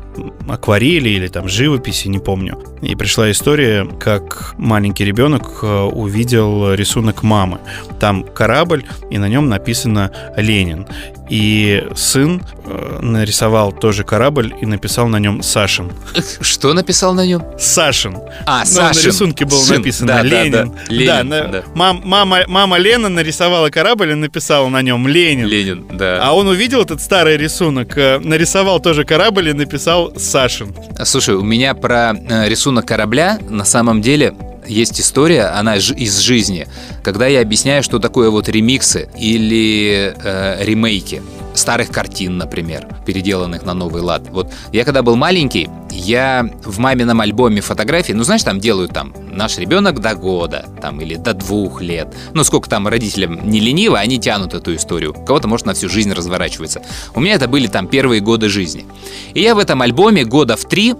[0.49, 2.61] акварели или там живописи, не помню.
[2.81, 7.59] И пришла история, как маленький ребенок э, увидел рисунок мамы.
[7.99, 10.87] Там корабль, и на нем написано «Ленин».
[11.27, 15.91] И сын э, нарисовал тоже корабль и написал на нем Сашин.
[16.41, 17.43] Что написал на нем?
[17.57, 18.17] Сашин.
[18.45, 19.01] А, Ну, Сашин.
[19.01, 19.77] На рисунке было Сын.
[19.77, 20.51] написано Да, да, Ленин.
[20.51, 20.71] да.
[20.93, 21.63] Ленин, на- да.
[21.73, 25.47] мам- мама, мама Лена нарисовала корабль и написала на нем Ленин.
[25.47, 26.24] Ленин, да.
[26.25, 30.75] А он увидел этот старый рисунок, э, нарисовал тоже корабль и написал Сашин.
[31.03, 34.33] Слушай, у меня про э, рисунок корабля на самом деле
[34.65, 36.67] есть история, она из жизни,
[37.03, 41.21] когда я объясняю, что такое вот ремиксы или э, ремейки
[41.55, 44.23] старых картин, например, переделанных на новый лад.
[44.29, 49.13] Вот я когда был маленький, я в мамином альбоме фотографий, ну знаешь, там делают там
[49.31, 52.13] наш ребенок до года, там или до двух лет.
[52.33, 55.13] Ну сколько там родителям не лениво, они тянут эту историю.
[55.13, 56.81] Кого-то может на всю жизнь разворачивается.
[57.13, 58.85] У меня это были там первые годы жизни.
[59.33, 60.95] И я в этом альбоме года в три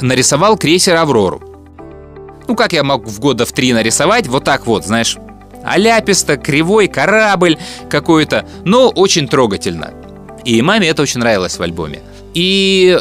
[0.00, 1.42] нарисовал крейсер «Аврору».
[2.46, 4.26] Ну, как я мог в года в три нарисовать?
[4.26, 5.16] Вот так вот, знаешь,
[5.64, 7.58] аляписто, кривой корабль
[7.88, 9.92] какой-то, но очень трогательно.
[10.44, 12.02] И маме это очень нравилось в альбоме.
[12.34, 12.98] И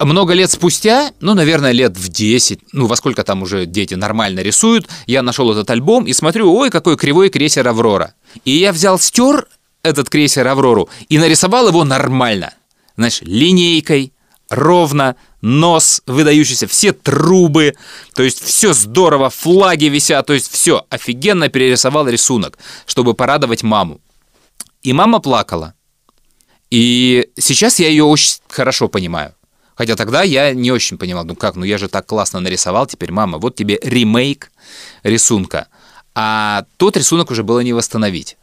[0.00, 4.40] много лет спустя, ну, наверное, лет в 10, ну, во сколько там уже дети нормально
[4.40, 8.14] рисуют, я нашел этот альбом и смотрю, ой, какой кривой крейсер «Аврора».
[8.44, 9.46] И я взял, стер
[9.82, 12.54] этот крейсер «Аврору» и нарисовал его нормально.
[12.96, 14.12] Знаешь, линейкой,
[14.48, 17.74] ровно, нос выдающийся, все трубы,
[18.14, 24.00] то есть все здорово, флаги висят, то есть все, офигенно перерисовал рисунок, чтобы порадовать маму.
[24.82, 25.74] И мама плакала.
[26.70, 29.34] И сейчас я ее очень хорошо понимаю.
[29.74, 33.12] Хотя тогда я не очень понимал, ну как, ну я же так классно нарисовал, теперь
[33.12, 34.50] мама, вот тебе ремейк
[35.04, 35.68] рисунка.
[36.14, 38.36] А тот рисунок уже было не восстановить.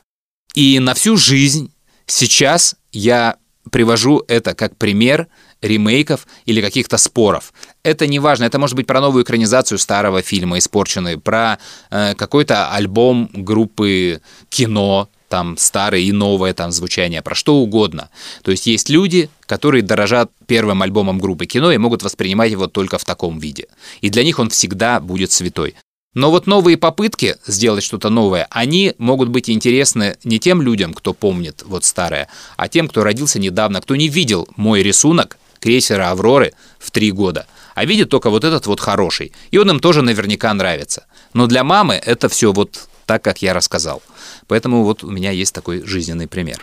[0.53, 1.73] И на всю жизнь
[2.05, 3.35] сейчас я
[3.69, 5.27] привожу это как пример
[5.65, 7.53] ремейков или каких-то споров.
[7.83, 11.59] Это не важно, это может быть про новую экранизацию старого фильма испорченный, про
[11.91, 18.09] э, какой-то альбом группы кино, там старое и новое там звучание, про что угодно.
[18.43, 22.97] То есть есть люди, которые дорожат первым альбомом группы кино и могут воспринимать его только
[22.97, 23.67] в таком виде.
[24.01, 25.75] И для них он всегда будет святой.
[26.13, 31.13] Но вот новые попытки сделать что-то новое, они могут быть интересны не тем людям, кто
[31.13, 36.53] помнит вот старое, а тем, кто родился недавно, кто не видел мой рисунок крейсера «Авроры»
[36.77, 39.31] в три года, а видит только вот этот вот хороший.
[39.49, 41.07] И он им тоже наверняка нравится.
[41.33, 44.03] Но для мамы это все вот так, как я рассказал.
[44.47, 46.61] Поэтому вот у меня есть такой жизненный пример.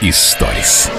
[0.00, 0.90] Историс.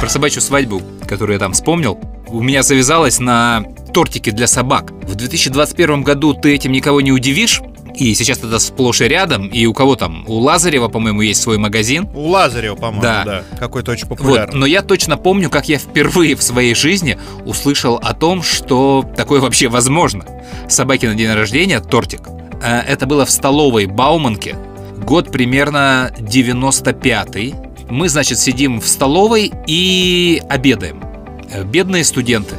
[0.00, 3.62] Про собачью свадьбу, которую я там вспомнил, у меня завязалась на
[3.94, 4.90] тортике для собак.
[5.04, 7.60] В 2021 году ты этим никого не удивишь,
[7.96, 10.24] и сейчас это сплошь и рядом, и у кого там?
[10.28, 12.08] У Лазарева, по-моему, есть свой магазин.
[12.14, 13.24] У Лазарева, по-моему, Да.
[13.24, 13.42] да.
[13.58, 14.58] Какой-то очень Вот, популярный.
[14.58, 19.40] но я точно помню, как я впервые в своей жизни услышал о том, что такое
[19.40, 20.24] вообще возможно.
[20.68, 22.20] Собаки на день рождения, тортик.
[22.62, 24.56] Э, Это было в столовой Бауманке.
[24.98, 27.54] Год примерно 95-й.
[27.88, 31.02] Мы, значит, сидим в столовой и обедаем.
[31.50, 32.54] Э, Бедные студенты.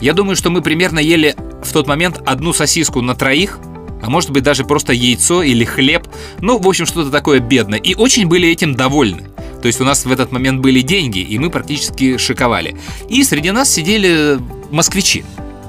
[0.00, 3.58] Я думаю, что мы примерно ели в тот момент одну сосиску на троих,
[4.02, 6.06] а может быть даже просто яйцо или хлеб.
[6.40, 7.78] Ну, в общем, что-то такое бедное.
[7.78, 9.22] И очень были этим довольны.
[9.62, 12.76] То есть у нас в этот момент были деньги, и мы практически шиковали.
[13.08, 14.38] И среди нас сидели
[14.70, 15.24] москвичи,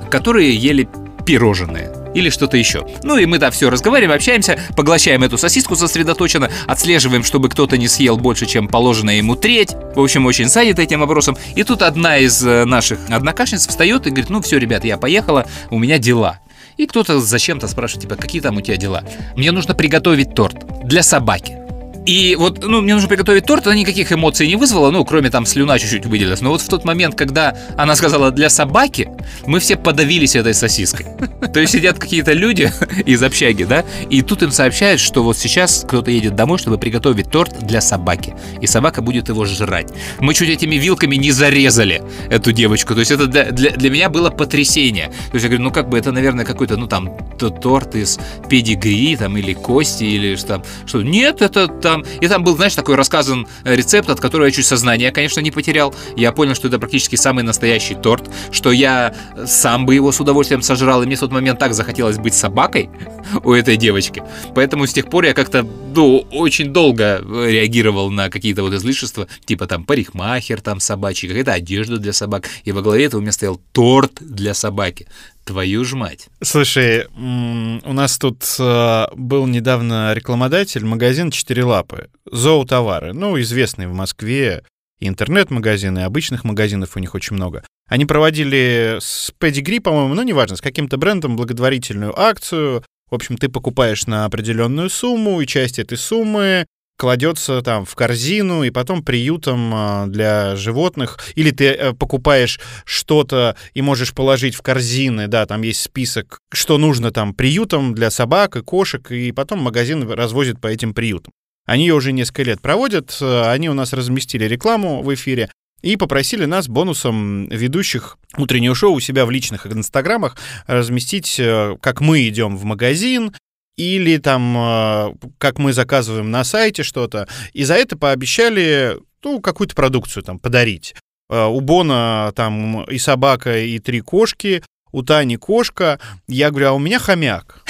[0.09, 0.89] которые ели
[1.25, 2.87] пирожные или что-то еще.
[3.03, 7.87] Ну и мы да, все разговариваем, общаемся, поглощаем эту сосиску сосредоточенно, отслеживаем, чтобы кто-то не
[7.87, 9.75] съел больше, чем положено ему треть.
[9.95, 11.37] В общем, очень занят этим вопросом.
[11.55, 15.47] И тут одна из э, наших однокашниц встает и говорит, ну все, ребят, я поехала,
[15.69, 16.39] у меня дела.
[16.77, 19.03] И кто-то зачем-то спрашивает, типа, какие там у тебя дела?
[19.35, 21.62] Мне нужно приготовить торт для собаки.
[22.05, 25.45] И вот, ну, мне нужно приготовить торт, она никаких эмоций не вызвала, ну, кроме там
[25.45, 26.41] слюна чуть-чуть выделилась.
[26.41, 29.09] Но вот в тот момент, когда она сказала для собаки,
[29.45, 31.05] мы все подавились этой сосиской.
[31.53, 32.71] То есть сидят какие-то люди
[33.05, 37.29] из общаги, да, и тут им сообщают, что вот сейчас кто-то едет домой, чтобы приготовить
[37.29, 39.87] торт для собаки, и собака будет его жрать.
[40.19, 44.09] Мы чуть этими вилками не зарезали эту девочку, то есть это для, для, для меня
[44.09, 45.07] было потрясение.
[45.07, 49.15] То есть я говорю, ну как бы это, наверное, какой-то, ну там, торт из педигри,
[49.15, 50.63] там, или кости, или что там.
[50.85, 54.47] Что, нет, это там там, и там был, знаешь, такой рассказан э, рецепт, от которого
[54.47, 55.93] я чуть сознание, конечно, не потерял.
[56.15, 59.13] Я понял, что это практически самый настоящий торт, что я
[59.45, 62.89] сам бы его с удовольствием сожрал, и мне в тот момент так захотелось быть собакой
[63.43, 64.23] у этой девочки.
[64.55, 69.67] Поэтому с тех пор я как-то, ну, очень долго реагировал на какие-то вот излишества, типа
[69.67, 73.59] там парикмахер там собачий, какая-то одежда для собак, и во главе этого у меня стоял
[73.71, 75.07] торт для собаки.
[75.45, 76.27] Твою ж мать.
[76.41, 83.93] Слушай, у нас тут э, был недавно рекламодатель, магазин «Четыре лапы», зоотовары, ну, известный в
[83.93, 84.63] Москве,
[85.01, 87.63] интернет-магазины, обычных магазинов у них очень много.
[87.89, 92.83] Они проводили с Pedigree, по-моему, ну, неважно, с каким-то брендом благотворительную акцию.
[93.13, 96.65] В общем, ты покупаешь на определенную сумму, и часть этой суммы
[96.97, 101.19] кладется там в корзину и потом приютом а, для животных.
[101.35, 106.79] Или ты э, покупаешь что-то и можешь положить в корзины, да, там есть список, что
[106.79, 111.33] нужно там приютам для собак и кошек, и потом магазин развозит по этим приютам.
[111.67, 115.51] Они ее уже несколько лет проводят, э, они у нас разместили рекламу в эфире
[115.83, 122.01] и попросили нас бонусом ведущих утреннего шоу у себя в личных инстаграмах разместить, э, как
[122.01, 123.33] мы идем в магазин,
[123.75, 129.75] или там, а, как мы заказываем на сайте что-то, и за это пообещали, ну, какую-то
[129.75, 130.95] продукцию там подарить.
[131.29, 135.99] А, у Бона там и собака, и три кошки, у Тани кошка.
[136.27, 137.63] Я говорю, а у меня хомяк.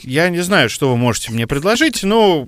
[0.00, 2.46] Я не знаю, что вы можете мне предложить, но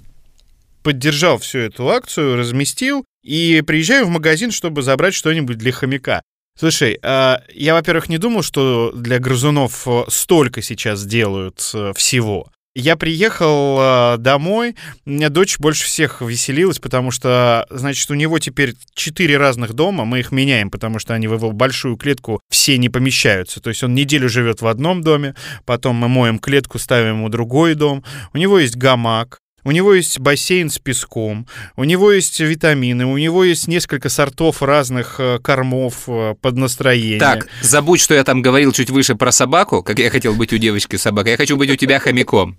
[0.83, 6.23] поддержал всю эту акцию, разместил и приезжаю в магазин, чтобы забрать что-нибудь для хомяка.
[6.59, 12.51] Слушай, а, я, во-первых, не думал, что для грызунов столько сейчас делают э, всего.
[12.77, 18.39] Я приехал э, домой, у меня дочь больше всех веселилась, потому что, значит, у него
[18.39, 22.79] теперь четыре разных дома, мы их меняем, потому что они в его большую клетку все
[22.79, 23.61] не помещаются.
[23.61, 27.75] То есть он неделю живет в одном доме, потом мы моем клетку, ставим ему другой
[27.75, 28.05] дом.
[28.33, 31.47] У него есть гамак, у него есть бассейн с песком,
[31.77, 37.19] у него есть витамины, у него есть несколько сортов разных э, кормов э, под настроение.
[37.19, 40.59] Так, забудь, что я там говорил чуть выше про собаку, как я хотел быть у
[40.59, 41.33] девочки собакой.
[41.33, 42.59] Я хочу быть у тебя хомяком.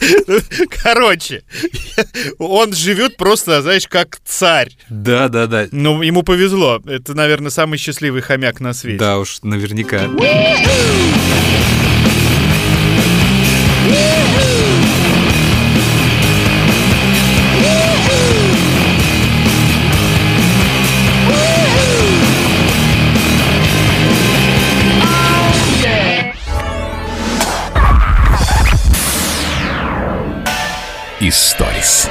[0.82, 1.42] Короче,
[2.38, 4.76] он живет просто, знаешь, как царь.
[4.88, 5.66] Да, да, да.
[5.72, 6.80] Ну, ему повезло.
[6.86, 8.98] Это, наверное, самый счастливый хомяк на свете.
[8.98, 10.08] Да уж, наверняка.
[31.28, 32.08] Историс.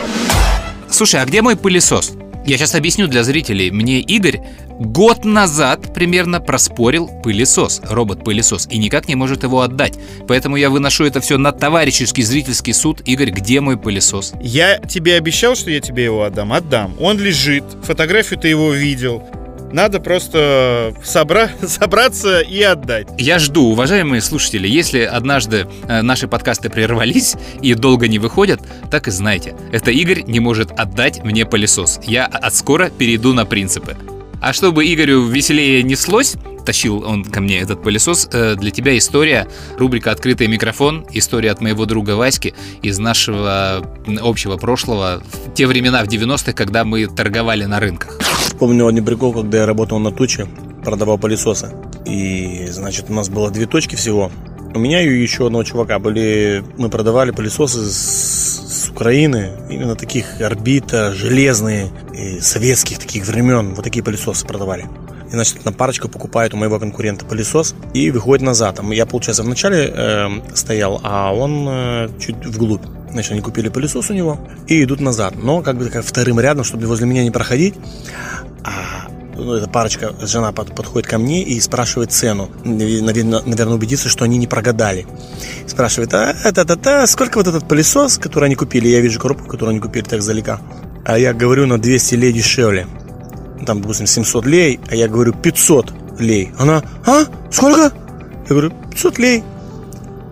[0.91, 2.13] Слушай, а где мой пылесос?
[2.45, 3.71] Я сейчас объясню для зрителей.
[3.71, 4.41] Мне Игорь
[4.79, 9.97] год назад примерно проспорил пылесос, робот-пылесос, и никак не может его отдать.
[10.27, 13.01] Поэтому я выношу это все на товарищеский зрительский суд.
[13.05, 14.33] Игорь, где мой пылесос?
[14.39, 16.53] Я тебе обещал, что я тебе его отдам.
[16.53, 16.95] Отдам.
[16.99, 17.63] Он лежит.
[17.81, 19.27] Фотографию ты его видел.
[19.71, 21.49] Надо просто собра...
[21.61, 23.07] собраться и отдать.
[23.17, 29.07] Я жду, уважаемые слушатели, если однажды э, наши подкасты прервались и долго не выходят, так
[29.07, 31.99] и знайте, это Игорь не может отдать мне пылесос.
[32.03, 33.97] Я от скоро перейду на принципы.
[34.41, 36.35] А чтобы Игорю веселее неслось,
[36.65, 41.61] тащил он ко мне этот пылесос, э, для тебя история, рубрика «Открытый микрофон», история от
[41.61, 43.83] моего друга Васьки из нашего
[44.21, 48.19] общего прошлого, в те времена в 90-х, когда мы торговали на рынках.
[48.59, 50.47] Помню один прикол, когда я работал на туче,
[50.83, 51.73] продавал пылесосы.
[52.05, 54.31] И, значит, у нас было две точки всего.
[54.77, 56.63] У меня и еще одного чувака были...
[56.77, 59.49] Мы продавали пылесосы с, с Украины.
[59.71, 61.89] Именно таких орбита, железные,
[62.41, 63.73] советских таких времен.
[63.73, 64.85] Вот такие пылесосы продавали.
[65.29, 68.79] И, значит, на парочку покупает у моего конкурента пылесос и выходит назад.
[68.91, 72.85] Я, получается, вначале э, стоял, а он э, чуть вглубь.
[73.09, 75.33] Значит, они купили пылесос у него и идут назад.
[75.41, 77.73] Но как бы как вторым рядом, чтобы возле меня не проходить.
[78.63, 79.07] А
[79.37, 82.49] ну, эта парочка, жена под, подходит ко мне и спрашивает цену.
[82.63, 85.05] Наверное, убедиться, что они не прогадали.
[85.67, 88.87] Спрашивает, а это, это, это, сколько вот этот пылесос, который они купили?
[88.87, 90.59] Я вижу коробку, которую они купили так залека.
[91.05, 92.87] А я говорю на 200 лей дешевле.
[93.65, 96.51] Там, допустим, 700 лей, а я говорю 500 лей.
[96.57, 97.25] Она, а?
[97.51, 97.93] Сколько?
[98.43, 99.43] Я говорю, 500 лей.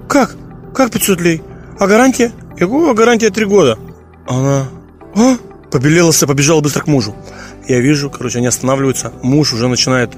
[0.08, 0.36] Как?
[0.74, 1.42] Как 500 лей?
[1.80, 2.32] А гарантия?
[2.58, 3.78] Я говорю, гарантия 3 года.
[4.28, 4.68] Она,
[5.16, 5.38] а?
[5.72, 7.16] Побелела, побежала быстро к мужу.
[7.68, 9.12] Я вижу, короче, они останавливаются.
[9.24, 10.12] Муж уже начинает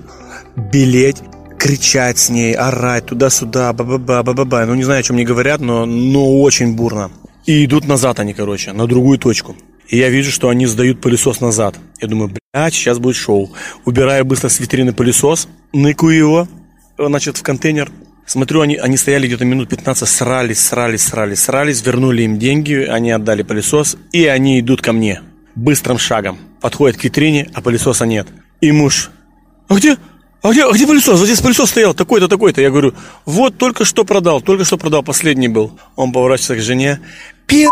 [0.56, 1.18] белеть,
[1.58, 4.66] кричать с ней, орать туда-сюда, ба-ба-ба, ба-ба-ба.
[4.66, 7.12] Ну, не знаю, о чем они говорят, но, но очень бурно.
[7.46, 9.56] И идут назад они, короче, на другую точку.
[9.88, 11.76] И я вижу, что они сдают пылесос назад.
[12.02, 13.52] Я думаю, блядь, сейчас будет шоу.
[13.86, 16.48] Убираю быстро с витрины пылесос, ныкаю его,
[16.98, 17.90] значит, в контейнер.
[18.26, 23.12] Смотрю, они, они стояли где-то минут 15, срались, срались, срались, срались, вернули им деньги, они
[23.12, 25.22] отдали пылесос, и они идут ко мне.
[25.58, 28.28] Быстрым шагом подходит к витрине, а пылесоса нет.
[28.62, 29.10] И муж,
[29.68, 29.98] а где,
[30.42, 31.20] а где, а где пылесос?
[31.20, 32.62] Здесь пылесос стоял, такой-то, такой-то.
[32.62, 32.94] Я говорю,
[33.26, 35.78] вот только что продал, только что продал, последний был.
[35.96, 37.00] Он поворачивается к жене,
[37.48, 37.68] пи***,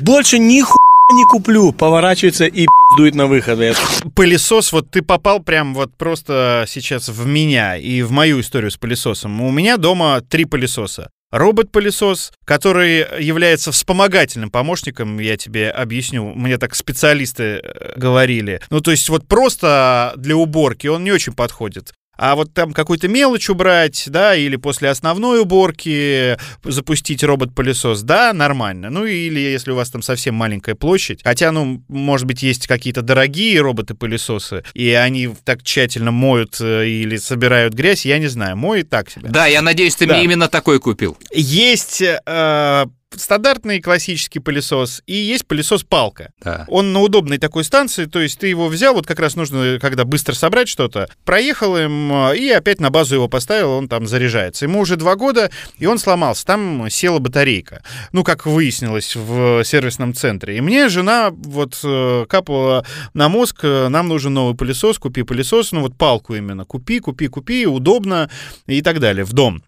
[0.00, 0.76] больше нихуя
[1.12, 1.72] не куплю.
[1.72, 3.74] Поворачивается и пиздует на выходе.
[4.14, 8.76] Пылесос, вот ты попал прям вот просто сейчас в меня и в мою историю с
[8.76, 9.40] пылесосом.
[9.40, 11.10] У меня дома три пылесоса.
[11.36, 18.60] Робот-пылесос, который является вспомогательным помощником, я тебе объясню, мне так специалисты э, говорили.
[18.70, 21.92] Ну, то есть вот просто для уборки он не очень подходит.
[22.16, 28.90] А вот там какую-то мелочь убрать, да, или после основной уборки запустить робот-пылесос, да, нормально.
[28.90, 33.02] Ну или если у вас там совсем маленькая площадь, хотя, ну, может быть, есть какие-то
[33.02, 38.88] дорогие роботы-пылесосы, и они так тщательно моют э, или собирают грязь, я не знаю, моют
[38.88, 39.28] так себе.
[39.28, 40.14] Да, я надеюсь, ты Да.
[40.14, 41.16] мне именно такой купил.
[41.32, 46.32] Есть э, стандартный классический пылесос и есть пылесос-палка.
[46.42, 46.64] Да.
[46.68, 50.04] Он на удобной такой станции, то есть ты его взял, вот как раз нужно, когда
[50.04, 54.64] быстро собрать что-то, проехал им э, и опять на базу его поставил, он там заряжается.
[54.64, 57.82] Ему уже два года, и он сломался, там села батарейка.
[58.12, 60.58] Ну, как выяснилось в сервисном центре.
[60.58, 62.84] И мне жена вот э, капала
[63.14, 67.28] на мозг, э, нам нужен новый пылесос, купи пылесос, ну вот палку именно, купи, купи,
[67.28, 68.30] купи, удобно
[68.66, 69.62] и так далее, в дом.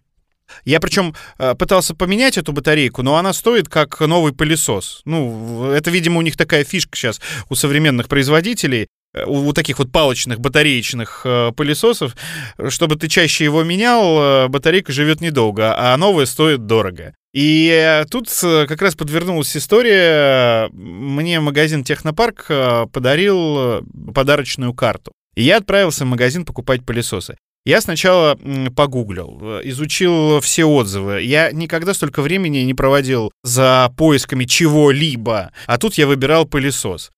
[0.65, 5.01] Я причем э, пытался поменять эту батарейку, но она стоит как новый пылесос.
[5.05, 9.79] Ну, это, видимо, у них такая фишка сейчас у современных производителей, э, у, у таких
[9.79, 12.15] вот палочных батареечных э, пылесосов,
[12.69, 17.13] чтобы ты чаще его менял, э, батарейка живет недолго, а новая стоит дорого.
[17.33, 22.47] И э, тут как раз подвернулась история, мне магазин Технопарк
[22.91, 23.83] подарил
[24.13, 25.11] подарочную карту.
[25.35, 27.37] И я отправился в магазин покупать пылесосы.
[27.65, 28.37] Я сначала
[28.75, 31.21] погуглил, э, изучил все отзывы.
[31.21, 35.51] Я никогда столько времени не проводил за поисками чего-либо.
[35.67, 37.11] А тут я выбирал пылесос.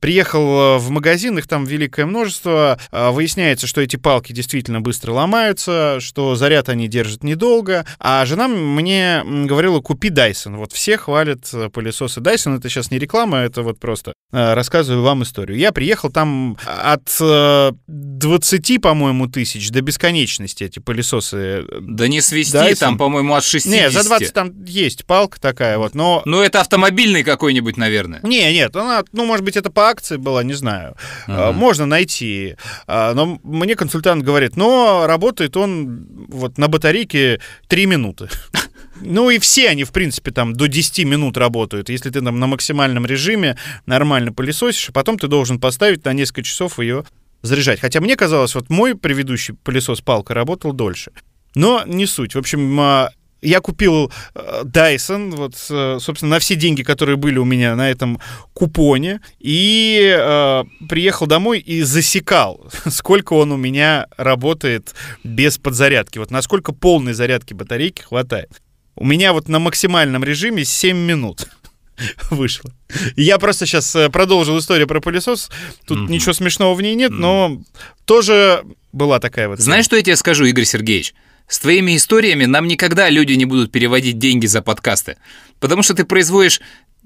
[0.00, 2.78] Приехал э, в магазин, их там великое множество.
[2.90, 7.84] А, Выясняется, что эти палки действительно быстро ломаются, что заряд они держат недолго.
[7.98, 10.56] А жена мне говорила, купи Dyson.
[10.56, 12.58] Вот все хвалят э, пылесосы Dyson.
[12.58, 15.58] Это сейчас не реклама, это вот просто э, рассказываю вам историю.
[15.58, 21.64] Я приехал там от э, 20, по-моему, тысяч до бесконечности эти пылесосы.
[21.80, 22.76] Да не свисти, Dyson.
[22.76, 23.72] там, по-моему, от 60.
[23.72, 26.22] Не, за 20 там есть палка такая вот, но...
[26.24, 28.20] Ну, это автомобильный какой-нибудь, наверное.
[28.22, 30.96] Не, нет, она, ну, может быть, это по акции была, не знаю.
[31.26, 31.52] Ага.
[31.52, 32.56] Можно найти.
[32.86, 38.28] А, Но мне консультант говорит, но работает он вот на батарейке 3 минуты.
[39.00, 41.88] Ну и все они, в принципе, там до 10 минут работают.
[41.88, 46.42] Если ты там на максимальном режиме нормально пылесосишь, а потом ты должен поставить на несколько
[46.42, 47.04] часов ее
[47.42, 47.80] заряжать.
[47.80, 51.12] Хотя мне казалось, вот мой предыдущий пылесос-палка работал дольше.
[51.54, 52.34] Но не суть.
[52.34, 53.10] В общем, а,
[53.40, 57.90] я купил э, Dyson, вот, э, собственно, на все деньги, которые были у меня на
[57.90, 58.20] этом
[58.52, 66.18] купоне, и э, приехал домой и засекал, сколько он у меня работает без подзарядки.
[66.18, 68.60] Вот насколько полной зарядки батарейки хватает.
[68.96, 71.48] У меня вот на максимальном режиме 7 минут
[72.30, 72.72] вышло.
[73.14, 75.50] Я просто сейчас продолжил историю про пылесос.
[75.86, 77.62] Тут ничего смешного в ней нет, но
[78.04, 79.60] тоже была такая вот.
[79.60, 81.14] Знаешь, что я тебе скажу, Игорь Сергеевич?
[81.48, 85.16] С твоими историями нам никогда люди не будут переводить деньги за подкасты.
[85.60, 86.60] Потому что ты производишь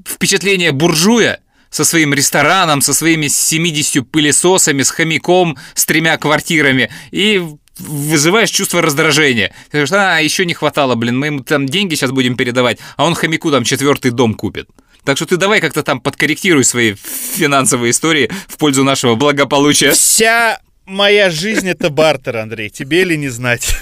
[0.07, 1.41] впечатление буржуя
[1.71, 6.91] со своим рестораном, со своими 70 пылесосами, с хомяком, с тремя квартирами.
[7.13, 7.43] И
[7.79, 9.55] вызываешь чувство раздражения.
[9.71, 13.07] Ты говоришь, а, еще не хватало, блин, мы ему там деньги сейчас будем передавать, а
[13.07, 14.69] он хомяку там четвертый дом купит.
[15.05, 19.93] Так что ты давай как-то там подкорректируй свои финансовые истории в пользу нашего благополучия.
[19.93, 22.71] Вся моя жизнь это бартер, Андрей.
[22.71, 23.75] Тебе ли не знать?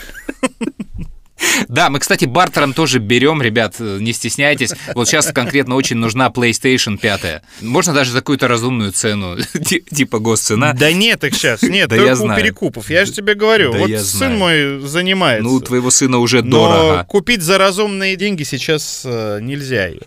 [1.69, 4.73] Да, мы, кстати, бартером тоже берем, ребят, не стесняйтесь.
[4.95, 7.43] Вот сейчас конкретно очень нужна PlayStation 5.
[7.63, 10.75] Можно даже за какую-то разумную цену, ти- типа госцена.
[10.79, 12.41] Да нет их сейчас, нет, Да только я у знаю.
[12.41, 12.91] перекупов.
[12.91, 14.39] Я же тебе говорю, Да вот я сын знаю.
[14.39, 15.45] мой занимается.
[15.45, 17.05] Ну, у твоего сына уже Но дорого.
[17.09, 20.03] купить за разумные деньги сейчас э, нельзя ее.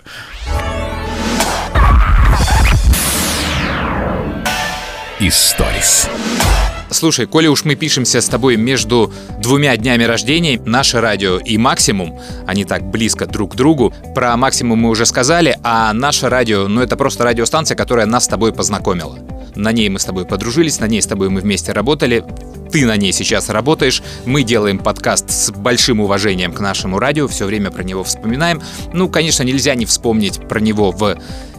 [5.19, 6.09] Историс.
[6.93, 12.19] Слушай, коли уж мы пишемся с тобой между двумя днями рождения, наше радио и Максимум,
[12.45, 13.93] они так близко друг к другу.
[14.13, 18.27] Про Максимум мы уже сказали, а наше радио, ну это просто радиостанция, которая нас с
[18.27, 19.17] тобой познакомила.
[19.55, 22.23] На ней мы с тобой подружились, на ней с тобой мы вместе работали.
[22.71, 24.01] Ты на ней сейчас работаешь.
[24.25, 28.61] Мы делаем подкаст с большим уважением к нашему радио, все время про него вспоминаем.
[28.93, 31.17] Ну, конечно, нельзя не вспомнить про него в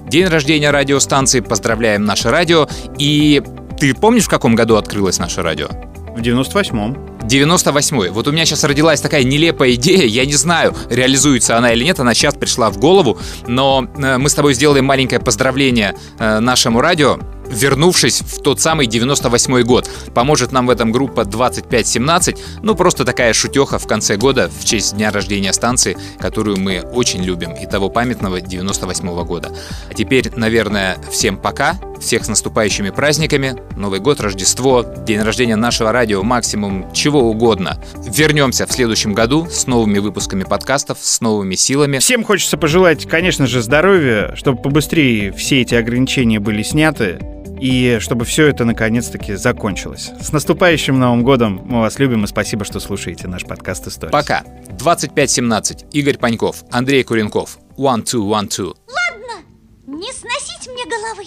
[0.08, 1.40] день рождения радиостанции.
[1.40, 2.68] Поздравляем наше радио.
[2.98, 3.42] И
[3.78, 5.68] ты помнишь, в каком году открылось наше радио?
[6.16, 7.14] В 98-м.
[7.24, 8.10] 98-й.
[8.10, 11.98] Вот у меня сейчас родилась такая нелепая идея, я не знаю, реализуется она или нет,
[11.98, 16.80] она сейчас пришла в голову, но э, мы с тобой сделаем маленькое поздравление э, нашему
[16.80, 17.18] радио,
[17.54, 19.88] вернувшись в тот самый 98 год.
[20.14, 24.94] Поможет нам в этом группа 2517, ну просто такая шутеха в конце года в честь
[24.96, 29.52] дня рождения станции, которую мы очень любим, и того памятного 98 года.
[29.90, 35.92] А теперь, наверное, всем пока, всех с наступающими праздниками, Новый год, Рождество, день рождения нашего
[35.92, 37.80] радио, максимум чего угодно.
[37.96, 41.98] Вернемся в следующем году с новыми выпусками подкастов, с новыми силами.
[41.98, 47.18] Всем хочется пожелать, конечно же, здоровья, чтобы побыстрее все эти ограничения были сняты,
[47.60, 50.10] и чтобы все это наконец-таки закончилось.
[50.20, 51.62] С наступающим Новым годом!
[51.64, 54.12] Мы вас любим и спасибо, что слушаете наш подкаст «История».
[54.12, 54.44] Пока.
[54.78, 55.86] 2517.
[55.92, 57.58] Игорь Паньков, Андрей Куренков.
[57.76, 58.74] One, two, one, two.
[58.88, 59.42] Ладно,
[59.86, 61.24] не сносить мне головы,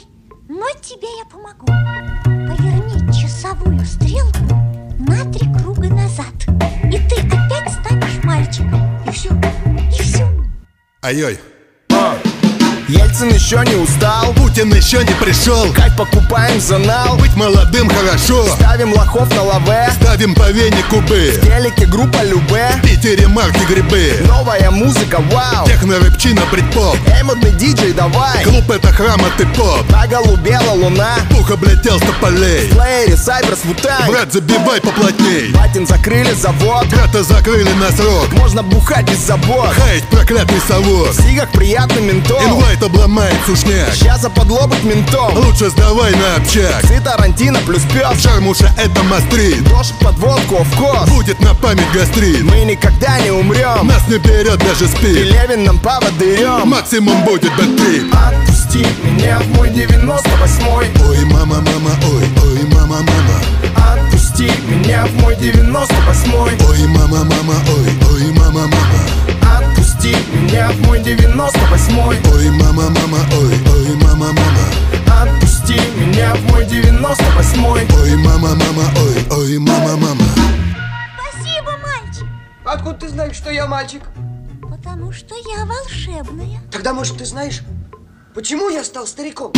[0.49, 1.65] но тебе я помогу.
[2.25, 4.55] Поверни часовую стрелку
[4.99, 6.33] на три круга назад,
[6.85, 8.81] и ты опять станешь мальчиком.
[9.07, 9.29] И все,
[9.97, 10.27] и все.
[11.03, 11.39] Ай-ой.
[12.87, 15.73] Ельцин еще не устал Путин еще не пришел.
[15.73, 18.45] Как покупаем за нал Быть молодым хорошо.
[18.55, 23.59] Ставим лохов на лаве Ставим по вене кубы В телеке группа Любе В Питере марки
[23.67, 24.13] грибы.
[24.25, 25.67] Новая музыка, вау.
[25.67, 28.45] Техно-рэпчина, предпоп Эй, модный диджей, давай.
[28.45, 29.89] Клуб это храм, а ты поп.
[29.89, 31.15] На голубела луна.
[31.29, 32.69] Пух облетел с тополей.
[32.69, 35.51] В плеере Сайберс Вутай Брат, забивай поплотней.
[35.51, 36.87] Батин закрыли завод.
[36.87, 38.31] Брата закрыли на срок.
[38.31, 39.73] Можно бухать без забот.
[39.73, 43.93] Хаять проклятый совок В сигах приятный ментол Инвайт обломает сушняк.
[43.93, 45.35] Сейчас западло быть ментом.
[45.35, 46.81] Лучше сдавай на общак.
[46.87, 48.21] Ты Тарантино плюс пес.
[48.21, 52.43] Шармуша это мастрит Дождь под водку в кос Будет на память гастрит.
[52.43, 55.15] Мы никогда не умрем Нас не берет даже спит.
[55.15, 62.23] Пелевин нам поводырем Максимум будет бэттрип Отпусти меня в мой 98-й Ой, мама, мама, ой,
[62.43, 63.93] ой, мама, мама.
[63.93, 69.36] Отпусти меня в мой 98-й Ой, мама, мама, ой, ой, мама, мама
[69.97, 74.65] Отпусти меня в мой 98-й Ой, мама, мама, ой, ой, мама, мама.
[75.07, 80.23] Отпусти меня в мой 98-й Ой, мама, мама, ой, ой, мама, мама.
[81.17, 82.27] Спасибо, мальчик.
[82.63, 84.03] Откуда ты знаешь, что я мальчик?
[84.61, 86.61] Потому что я волшебная.
[86.71, 87.63] Тогда, может, ты знаешь,
[88.37, 89.51] почему я стал стариком?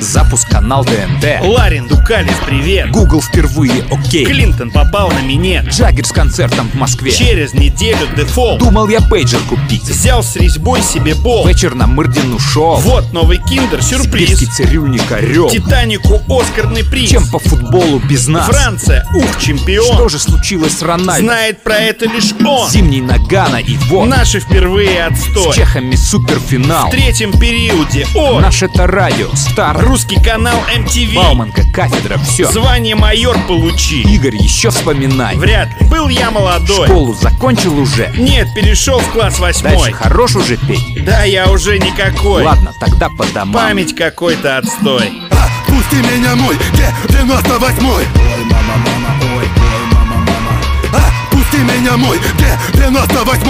[0.00, 1.42] Запуск канал ТНТ.
[1.42, 2.90] Ларин Дукалис, привет!
[2.90, 4.24] Google впервые окей.
[4.24, 5.66] Клинтон попал на минет.
[5.66, 7.12] Джаггер с концертом в Москве.
[7.12, 8.58] Через неделю дефолт.
[8.58, 9.82] Думал я пейджер купить.
[9.82, 11.46] Взял с резьбой себе бол.
[11.46, 12.76] Вечер на Мырдин ушел.
[12.76, 14.30] Вот новый киндер, сюрприз.
[14.30, 15.50] Сибирский цирюльник орел.
[15.50, 17.10] Титанику Оскарный приз.
[17.10, 18.46] Чем по футболу без нас?
[18.48, 19.94] Франция, ух, чемпион.
[19.94, 21.26] Что же случилось с Рональдо?
[21.26, 22.68] Знает про это лишь он.
[22.68, 24.06] Зимний Нагана и вот.
[24.06, 25.52] Наши впервые отстой.
[25.52, 26.88] С чехами суперфинал.
[26.88, 27.81] В третьем периоде
[28.14, 28.40] от.
[28.40, 29.78] Наш это радио, стар.
[29.78, 31.14] Русский канал MTV.
[31.16, 32.46] Бауманка, кафедра, все.
[32.50, 34.02] Звание майор получи.
[34.02, 35.36] Игорь, еще вспоминай.
[35.36, 35.88] Вряд ли.
[35.88, 36.86] Был я молодой.
[36.86, 38.12] Школу закончил уже?
[38.16, 39.72] Нет, перешел в класс восьмой.
[39.76, 41.04] Дальше хорош уже петь?
[41.04, 42.44] Да, я уже никакой.
[42.44, 43.54] Ладно, тогда по домам.
[43.54, 45.12] Память какой-то отстой.
[45.30, 47.82] А, пусти меня мой, где 98-й?
[47.82, 50.60] Ой, мама, мама, ой, ой, мама, мама
[50.94, 53.46] А, пусти меня мой, где 98-й?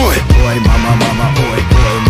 [0.46, 2.00] Ой, мама, мама, ой, ой,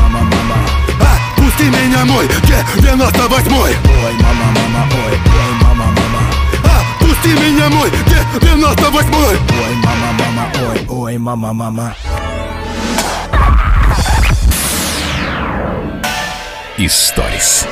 [1.53, 2.55] А, пусти меня мой, где
[2.89, 3.51] 98-й?
[3.61, 6.21] Ой, мама, мама, ой, ой, мама, мама
[6.65, 9.37] А, пусти меня мой, где 98-й?
[9.37, 11.97] Ой, мама, мама, ой, ой, мама, мама
[16.79, 17.67] Историс.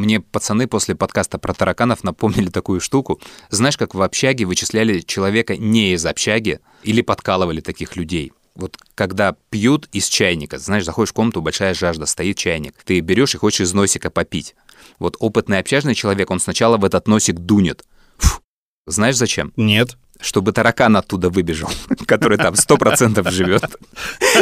[0.00, 3.20] Мне пацаны после подкаста про тараканов напомнили такую штуку.
[3.50, 8.32] Знаешь, как в общаге вычисляли человека не из общаги или подкалывали таких людей?
[8.54, 13.34] Вот когда пьют из чайника, знаешь, заходишь в комнату, большая жажда, стоит чайник, ты берешь
[13.34, 14.54] и хочешь из носика попить.
[14.98, 17.84] Вот опытный общажный человек, он сначала в этот носик дунет.
[18.16, 18.40] Фу.
[18.86, 19.52] Знаешь зачем?
[19.56, 19.98] Нет.
[20.20, 21.70] Чтобы таракан оттуда выбежал,
[22.06, 23.64] который там сто процентов живет.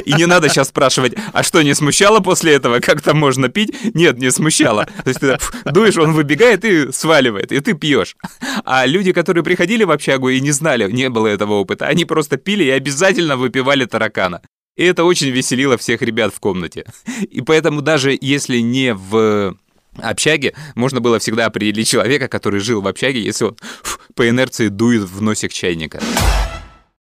[0.04, 3.94] И не надо сейчас спрашивать, а что, не смущало после этого, как там можно пить?
[3.94, 4.86] Нет, не смущало.
[5.04, 5.40] То есть ты так,
[5.72, 8.16] дуешь, он выбегает и сваливает, и ты пьешь.
[8.64, 12.36] А люди, которые приходили в общагу и не знали, не было этого опыта, они просто
[12.36, 14.42] пили и обязательно выпивали таракана.
[14.76, 16.84] И это очень веселило всех ребят в комнате.
[17.30, 19.56] И поэтому даже если не в
[20.02, 23.56] общаге, можно было всегда определить человека, который жил в общаге, если он
[24.14, 26.00] по инерции дует в носик чайника.